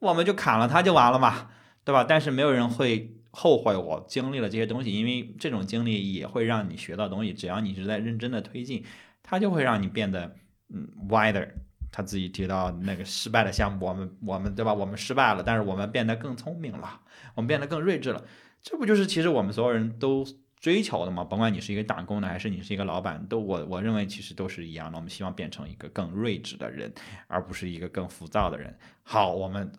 [0.00, 1.50] 我们就砍了它就完了嘛，
[1.84, 2.04] 对吧？
[2.04, 7.32] 但是没有人会后悔我经历了这些东西，因为这种经历也会让你学到东西。
[7.32, 8.84] 只要你是在认真的推进，
[9.22, 10.34] 它就会让你变得
[10.72, 11.48] 嗯 wider。
[11.90, 14.74] 他自己提到那个失败的项目，我们我们对吧？
[14.74, 17.00] 我们失败了，但是我们变得更聪明了，
[17.34, 18.22] 我们变得更睿智了。
[18.60, 20.22] 这不就是其实我们所有人都
[20.60, 21.22] 追求的嘛？
[21.24, 24.98] 甭管你是一个打工的还是你是一个老板，都我我认为其实都是一样的。
[24.98, 26.92] 我们希望变成一个更睿智的人，
[27.26, 28.76] 而不是一个更浮躁的人。
[29.02, 29.72] 好，我们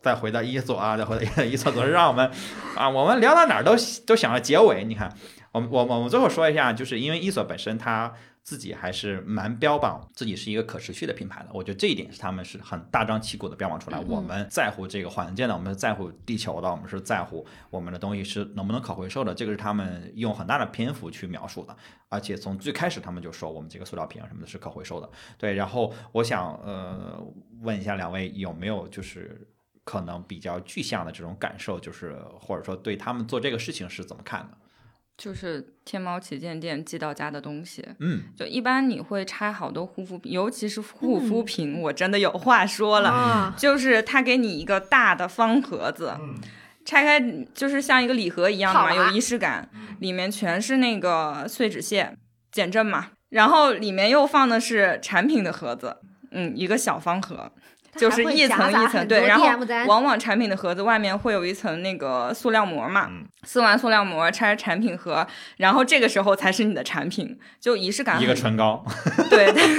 [0.00, 2.30] 再回到伊索啊，再回到伊索，总是让我们
[2.76, 3.74] 啊，我们聊到哪儿都
[4.06, 4.84] 都想着结尾。
[4.84, 5.14] 你看，
[5.52, 8.14] 我们我我们最后说一下，就是因为伊索本身它。
[8.44, 13.98] 自己还是蛮标榜自己是一个可持续的品牌的，我觉得这一点是他们是很大张旗鼓的标榜出来。
[14.00, 21.76] 嗯我们在乎这个环境的，我们是在乎地球的，我们是在乎我们的东西是能不能可回收的，这个是他们用很大的篇幅去描述的。
[22.08, 25.08] 而且从最开始他们就说我们这个塑料瓶啊什么的是可回收的。
[25.38, 27.24] 对，然后我想呃
[27.60, 29.48] 问一下两位有没有就是
[29.84, 34.58] 可能比较具象的这种感受，就是或者说对他们做这个事情是怎么看的？
[35.22, 43.08] 就是天猫旗舰店寄到家的东西，嗯，就一般你会拆好多护肤品，尤其是护肤品，我真的有话说了。
[43.08, 46.12] 啊，就是他给你一个大的方盒子，
[46.84, 47.20] 拆开
[47.54, 49.70] 就是像一个礼盒一样的嘛，有仪式感，
[50.00, 52.16] 里面全是那个碎纸屑、
[52.50, 55.98] 减震嘛，然后里面又放的是产品的盒子，
[56.32, 57.52] 嗯，一个小方盒。
[57.94, 59.46] 就是一层一层，对，然后
[59.86, 65.26] 往往产品的盒子外面会有一层那个塑料膜嘛，嗯撕完塑料膜拆产品盒，
[65.58, 68.82] 然后这个时候才是你的产品，就仪式感一个唇膏
[69.28, 69.76] 对对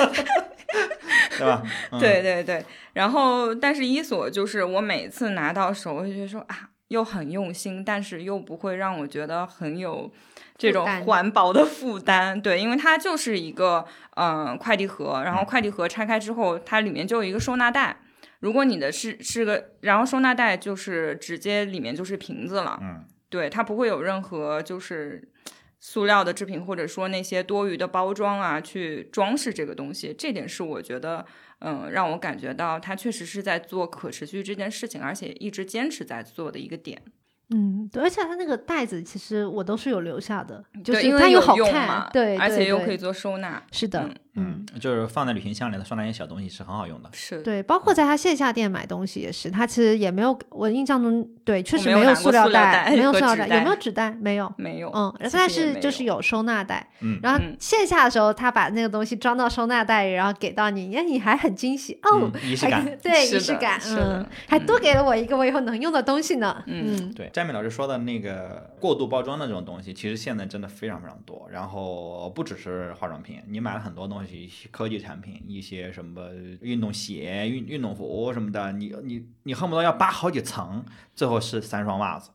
[1.37, 1.63] 对吧？
[1.91, 2.63] 嗯对对对，
[2.93, 10.11] 然后但是伊索就是我每次拿到手，我就觉得说啊，又很用心，但是又不会让我觉得很有
[10.55, 12.39] 这种环保的负担。
[12.39, 13.83] 对，因为它就是一个
[14.15, 17.97] 嗯、呃快递盒，然后快递盒拆开之后，它里面就有一个收纳袋。
[18.43, 25.31] 如果你的是是个，然后收纳袋就是直接里面就是瓶子了，嗯对，它不会有任何就是
[25.79, 30.13] 塑料的制品，或者说那些多余的包装啊，去装饰这个东西。
[30.17, 31.25] 这点是我觉得，
[31.59, 37.01] 嗯，让我感觉到它确实是在做可持续这件事情，而且一直坚持在做的一个点。
[37.49, 43.63] 嗯，对，而且它那个袋子其实我都是有留下的，就对，是它又好看用嘛，，对，而且又可以做收纳。
[43.71, 44.65] 是的嗯，嗯。
[44.73, 47.09] 嗯，就是放在旅行箱里的收纳一些小东西是很好用的。
[47.13, 54.11] 是，对，包括在他线下店买东西也是，他其实也没有，我印象中对，确实没有塑料袋没有塑料袋，有没有纸袋？
[54.19, 71.47] 没有，没有，嗯，其但是就是有收纳袋，嗯然后嗯线下的时候，他把那个东西装到收纳袋里，然后给到你，哎，你还很惊喜哦，嗯仪式感对仪式感，嗯，还多给了我一个我以后能用的东西呢，嗯嗯对，詹米老师说的那个过度包装的这种东西，其实现在真的非常非常多。
[71.51, 74.22] 然后不只是化妆品，你买了很多东西，
[74.71, 76.29] 科技产品，一些什么
[76.61, 80.83] 运动鞋、运运动服什么的，你你你恨不得要扒好几层，
[81.15, 82.31] 最后是三双袜子。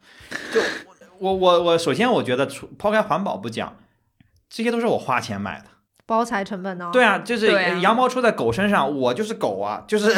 [0.52, 0.60] 就
[1.18, 3.76] 我我我，首先我觉得，除抛开环保不讲，
[4.48, 5.66] 这些都是我花钱买的。
[6.06, 6.88] 包材成本呢？
[6.90, 10.10] 对啊，就是羊毛出在狗身上，我就是狗啊，就是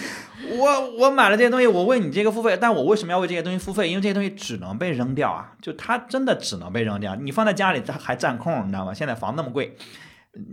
[0.58, 3.88] 我我买了这些东西，我为你这个付费，但我为什么要为这些东西付费？
[3.88, 7.14] 因为这些东西只能被扔掉啊，就它真的只能被扔掉。
[7.16, 8.92] 你放在家里，它还占空，你知道吗？
[8.92, 9.74] 现在房那么贵，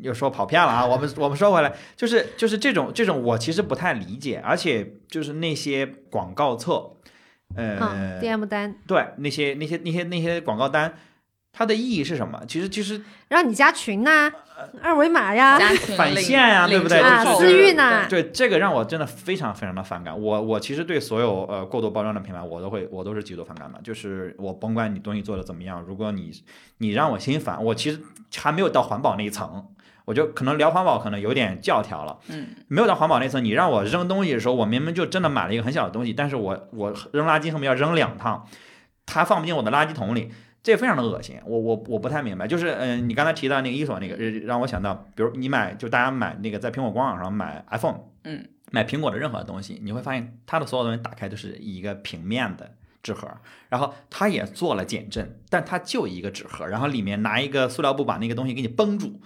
[0.02, 0.86] 又说跑偏了啊。
[0.86, 6.92] 我们我们说回来，就是就是这种这种，我其实不太理解，而且就是那些广告册，
[7.56, 10.98] 呃，嗯，DM 单对那些那些那些那些广告单，
[11.52, 12.44] 它的意义是什么？
[12.48, 14.32] 其实其实让你加群呐、
[14.82, 15.58] 二维码呀，
[15.98, 17.02] 返现呀对不对
[17.38, 20.20] 私域呢，对这个让我真的非常非常的反感。
[20.20, 23.80] 我我其实对所有呃过度包装的品牌，我都会我都是极度反感的。
[23.84, 26.32] 就是我甭管你东西做的怎么样，如果你
[26.80, 28.00] 你让我心烦，我其实
[28.36, 29.68] 还没有到环保那一层。
[30.06, 33.44] 我就可能聊环保可能有点教条了，嗯，没有到环保那层。
[33.44, 38.46] 你让我扔东西的时候，我明明就真的买了一个很小的东西，但是我我扔垃圾后面要扔两趟，
[39.08, 40.32] 它放不进我的垃圾桶里，
[40.66, 41.40] 这也非常的恶心。
[41.46, 52.72] 我我我不太明白，就是嗯、呃你刚才提到那个伊索那个，呃让我想到，比如你买就大家买那个在苹果官网上买 iPhone，嗯，买苹果的任何东西，你会发现它的所有东西打开都是一个平面的。
[53.04, 53.30] 纸盒，
[53.70, 59.22] 然后它也做了减震，但它就一个纸盒，然后里面拿一个塑料布把那个东西给你绷住，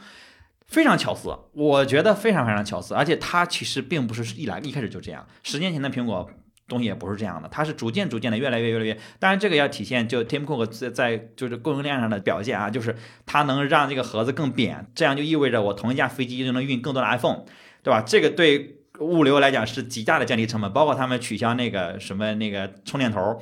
[0.68, 6.30] 非常巧思，我觉得非常非常巧思，而且它其实并不是一来一开始就这样，十年前的苹果
[6.70, 17.44] 东西也不是这样的，它是逐渐逐渐的越来越越来越，当然这个要体现就 Tim Cook 在在就是供应链上的表现啊，就是它能让这个盒子更扁，这样就意味着我同一架飞机就能运更多的 iPhone，
[17.84, 18.02] 对吧？
[18.06, 23.42] 这个对物流来讲是极大的降低成本，包括他们取消那个什么那个充电头。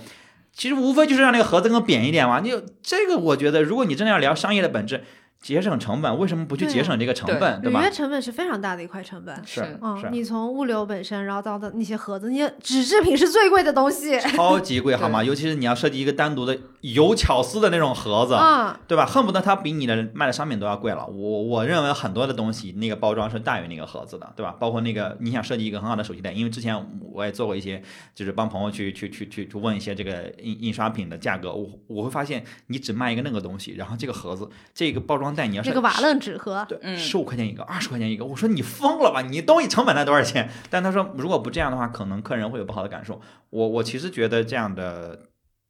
[0.54, 2.40] 其实无非就是让那个盒子更扁一点嘛。
[2.40, 2.52] 你
[2.82, 5.04] 这个，我觉得如果你真的要聊商业的本质，
[5.42, 7.92] 节省成本，为什么不去节省这个成对本，对吧履约？
[7.92, 9.36] 成本是非常大的一块成本。
[9.46, 14.20] 是嗯，你从物流本身，然后到的那些盒子，那些纸制品是最贵的东西。
[14.20, 15.24] 超级贵 好吗？
[15.24, 16.58] 尤其是你要设计一个单独的
[16.94, 19.06] 有巧思的那种盒子，嗯，对吧？
[19.06, 21.06] 恨不得它比你的卖的商品都要贵了。
[21.06, 24.56] 我我认为很多的东西那个包装是大于那个盒子的，对吧？
[24.60, 26.76] 包括那个你想设计一个很好的手机袋，因为之前
[27.12, 27.82] 我也做过一些，
[28.16, 38.26] 就是帮朋友去去去去去问一些这个印印刷品的价格，我我会发现你只卖一个那个东西，然后这个盒子这个包装袋你要是那个瓦楞纸盒，对，嗯十五块钱一个，二十块钱一个。
[38.26, 39.22] 我说你疯了吧？
[39.22, 40.50] 你东西成本才多少钱？
[40.70, 43.20] 但他说如果不这样的话，可能客人会有不好的感受。
[43.50, 45.20] 我我其实觉得这样的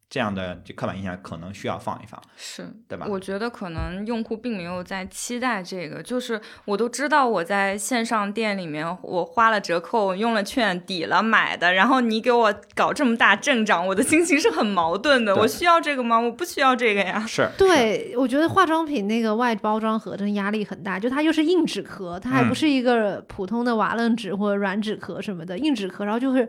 [0.09, 3.05] 这样的就刻板印象可能需要放一放，是，对吧？
[3.09, 15.35] 我觉得可能用户并没有在期待这个，就是我都知道我在线上店里面我花了折扣，用了券抵了买的，然后你给我搞这么大阵仗，我的心情是很矛盾的。
[15.35, 16.17] 我需要这个吗？
[16.17, 17.25] 我不需要这个呀。
[17.27, 26.47] 是，对，我觉得化妆品那个外包装盒真压力很大，就它又是硬纸壳，它还嗯不是一个普通的瓦楞纸或者软纸壳什么的，硬纸壳，然后就是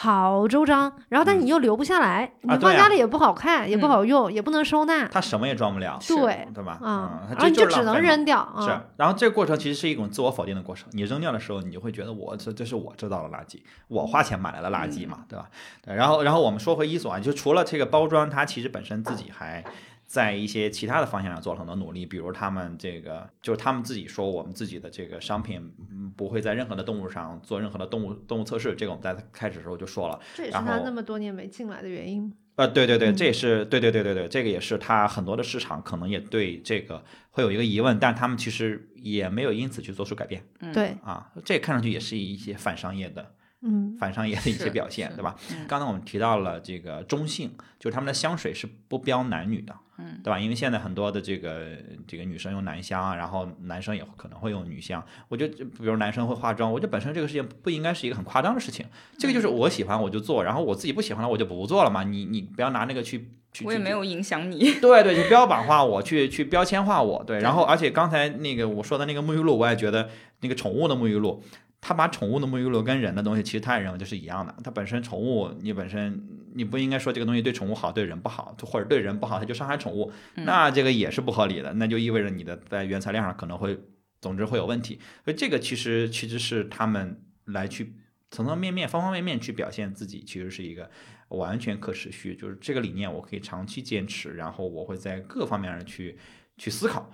[0.00, 6.78] 好周章，然后但你又留不下来，你放家里也不好看，也不嗯好用，也不能收纳，它什么也装不了，对，对吧？
[6.80, 10.88] 嗯，它然后你就就只能扔掉，是嗯，，然后这个过程其实是一种自我否定的过程。
[10.92, 15.50] 你扔掉的时候，你就会觉得我这这是我制造的垃圾，我花钱买来的垃圾嘛，对吧？
[15.84, 19.64] 对然后然后我们说回伊索啊，就除了这个包装，它其实本身自己还
[20.08, 30.18] 在一些其他的方向上做了很多努力，比如他们这个就是他们自己说我们自己的这个商品嗯不会在任何的动物上做任何的动物动物测试，这个我们在开始的时候就说了。
[30.34, 32.32] 这也是他那么多年没进来的原因。
[32.56, 45.34] 呃，对对对，嗯这也是对对对对对，这个也是他很多的市场可能也对这个会有一个疑问，但他们其实也没有因此去做出改变嗯对，啊，这看上去也是一些反商业的嗯，反商业的一些表现，对吧？
[45.50, 50.38] 嗯刚才我们提到了这个中性，就是他们的香水是不标男女的，嗯，对吧？
[50.38, 51.76] 因为现在很多的这个
[52.06, 55.04] 这个女生用男香，然后男生也可能会用女香。
[55.28, 58.86] 我觉得，比如男生会化妆，我觉得本身这个事情不应该是一个很夸张的事情。
[59.18, 62.04] 这个就是嗯我喜欢我就做，然后我自己不喜欢了我就不做了嘛。
[62.04, 63.18] 你你不要拿那个去
[63.52, 64.74] 去去我也没有影响你。
[64.74, 67.40] 对对，去标榜化我，去去标签化我，对。
[67.40, 70.08] 然后，而且刚才那个我说的那个沐浴露，我也觉得
[70.42, 71.42] 那个宠物的沐浴露，
[71.80, 74.54] 它把宠物的沐浴露跟人的东西，其实他也认为就是一样的。
[74.64, 76.22] 它本身宠物，你本身
[76.54, 81.72] 你不应该说这个东西对宠物好，对人不好，或者对人不好，它就伤害宠物，嗯那这个也是不合理的。
[81.74, 83.78] 那就意味着你的在原材料上可能会，
[84.20, 84.98] 总之会有问题。
[85.24, 87.94] 所以这个其实其实是他们来去
[88.30, 90.90] 层层面面、方方面面去表现自己，其实是一个
[91.28, 96.18] 完全可持续，就是这个理念我可以长期坚持，然后我会在各方面上去
[96.56, 97.08] 去思考。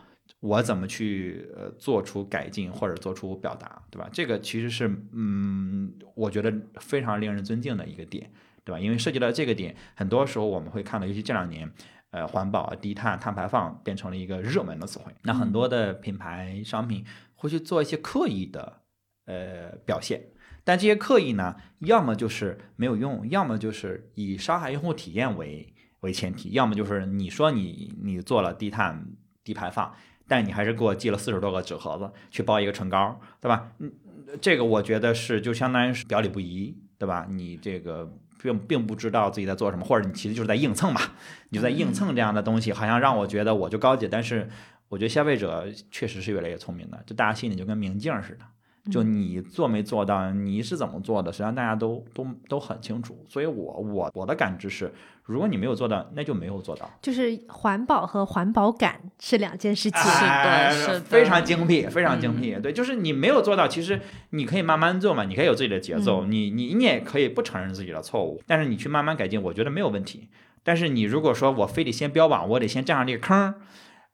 [0.45, 4.07] 我怎么去呃做出改进或者做出表达，对吧？
[4.13, 8.31] 这个其实是嗯，我觉得非常令人尊敬的一个点，
[8.63, 8.79] 对吧？
[8.79, 11.73] 因为涉及到这个点，很多时候我们会看到，尤其这两年，
[12.11, 15.11] 呃，环保啊、低碳、碳排放变成了一个热门的词汇。
[15.23, 17.03] 那很多的品牌商品
[17.35, 18.83] 会去做一些刻意的
[19.25, 20.21] 呃表现，
[20.63, 29.07] 但这些刻意呢，要么就是没有用，要么就是以伤害用户体验为为前提，要么就是你说你你做了低碳
[29.43, 29.95] 低排放，
[30.27, 33.69] 但你还是给我寄了四十多个纸盒子去包一个唇膏，对吧？
[33.79, 33.93] 嗯，
[34.41, 37.27] 这个我觉得是就相当于是表里不一，对吧？
[37.29, 38.11] 你这个
[38.43, 41.01] 并并不知道自己在做什么，或者你其实就是在硬蹭嘛，
[41.51, 44.49] 你就在硬蹭这样的东西，好像让我觉得我就高级，但是
[44.89, 48.45] 我觉得消费者确实是越来越聪明的，就大家心里就跟明镜似的。
[48.91, 53.17] 就你做没做到，你是怎么做的，实际上大家都都都很清楚。
[53.29, 54.93] 所以我我我的感知是，
[55.25, 56.91] 如果你没有做到，那就没有做到。
[57.01, 59.99] 就是环保和环保感是两件事情。
[60.01, 62.55] 是的哎是的非常精辟，非常精辟。
[62.61, 63.99] 对，就是你没有做到，其实
[64.31, 70.29] 你可以慢慢做嘛，你可以有自己的节奏，你你你也可以不承认自己的错误，但是你去慢慢改进，我觉得没有问题。
[70.63, 73.55] 但是你如果说我非得先标榜，我得先占上这个坑，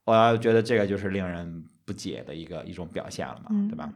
[0.05, 3.89] 我要觉得这个就是令人不解的一个一种表现了嘛，嗯对吧？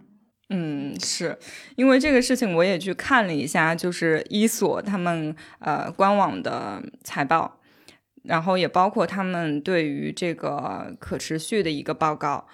[0.49, 1.37] 嗯，是。
[1.75, 7.59] 因为这个事情，我也去看了一下，就是伊索他们呃官网的财报，
[8.23, 12.47] 然后也包括他们对于这个可持续的一个报告，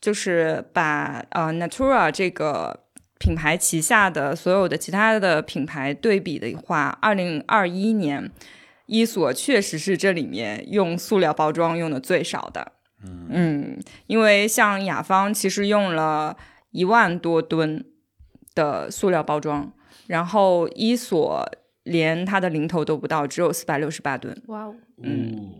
[0.00, 2.84] 就是把呃 Natura 这个
[3.18, 8.30] 品牌旗下的所有的其他的品牌对比的话，二零二一年
[8.86, 12.72] 伊索确实是这里面用塑料包装用的最少的。
[13.04, 16.36] 嗯，因为像雅芳其实用了
[16.72, 17.84] 一万多吨
[18.54, 19.72] 的塑料包装，
[20.08, 21.48] 然后伊索
[21.84, 24.36] 连它的零头都不到，只有四百六十八吨。
[24.48, 25.54] 哇哦，嗯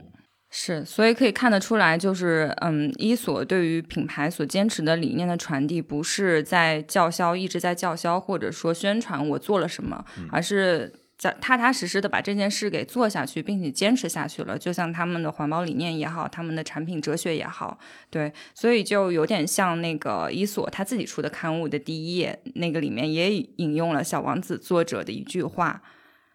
[0.55, 14.59] 是，所以可以看得出来，就是嗯，伊索对于品牌所坚持的理念的传递，不是在叫嚣，一直在叫嚣，或者说宣传我做了什么，而是在踏踏实实的把这件事给做下去，并且坚持下去了。
[14.59, 17.79] 就像他们的环保理念也好，他们的产品哲学也好，
[18.11, 25.83] 对，所以就有点像那个伊索他自己出的刊物的第一页，那个里面也引用了《小王子》作者的一句话，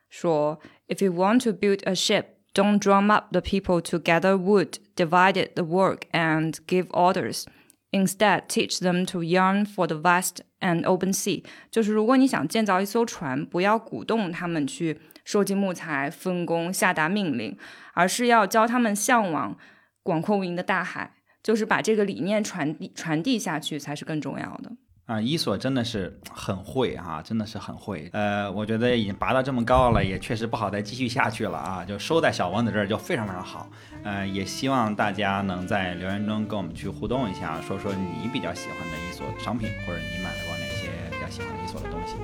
[0.09, 2.23] 说：“If you want to build a ship。”
[2.53, 7.43] Don't drum up the people to gather wood, divide the work, and give orders.
[7.91, 11.43] Instead, teach them to yearn for the vast and open sea.
[11.71, 17.57] 就是如果你想建造一艘船，不要鼓动他们去收集木材、分工、下达命令，
[17.93, 19.57] 而是要教他们向往
[20.03, 21.13] 广阔无垠的大海。
[21.43, 24.73] 就是把这个理念传递传递下去，才是更重要的。
[25.07, 28.09] 啊，伊索真的是很会啊、真的是很会。
[28.11, 33.69] 呃，我觉得已经拔到这么高了，也确实不好再继续下去了啊，就收在小王子这儿就非常非常好。
[34.03, 42.15] 呃，也希望大家能在留言中跟我们去互动一下，说说你比较喜欢的伊索商品，或者你买过哪些比较喜欢伊索的东西。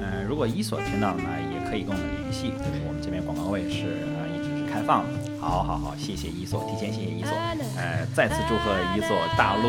[0.00, 5.40] 呃，如果伊索听到了呢，也可以跟我们联系，就是我们这边广告位是呃一直是开放的。
[5.40, 7.32] 好好好，谢谢伊索，提前谢谢伊索。
[7.76, 9.62] 呃，再次祝贺伊索大陆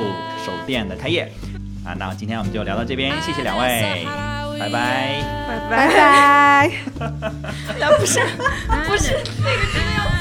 [0.46, 1.32] 首店的开业。
[1.86, 4.06] 啊那今天我们就聊到这边谢谢两位
[4.60, 5.40] 拜拜。
[5.70, 6.72] 拜拜。
[7.80, 8.20] 啊不是
[8.86, 10.19] 不是那个真的要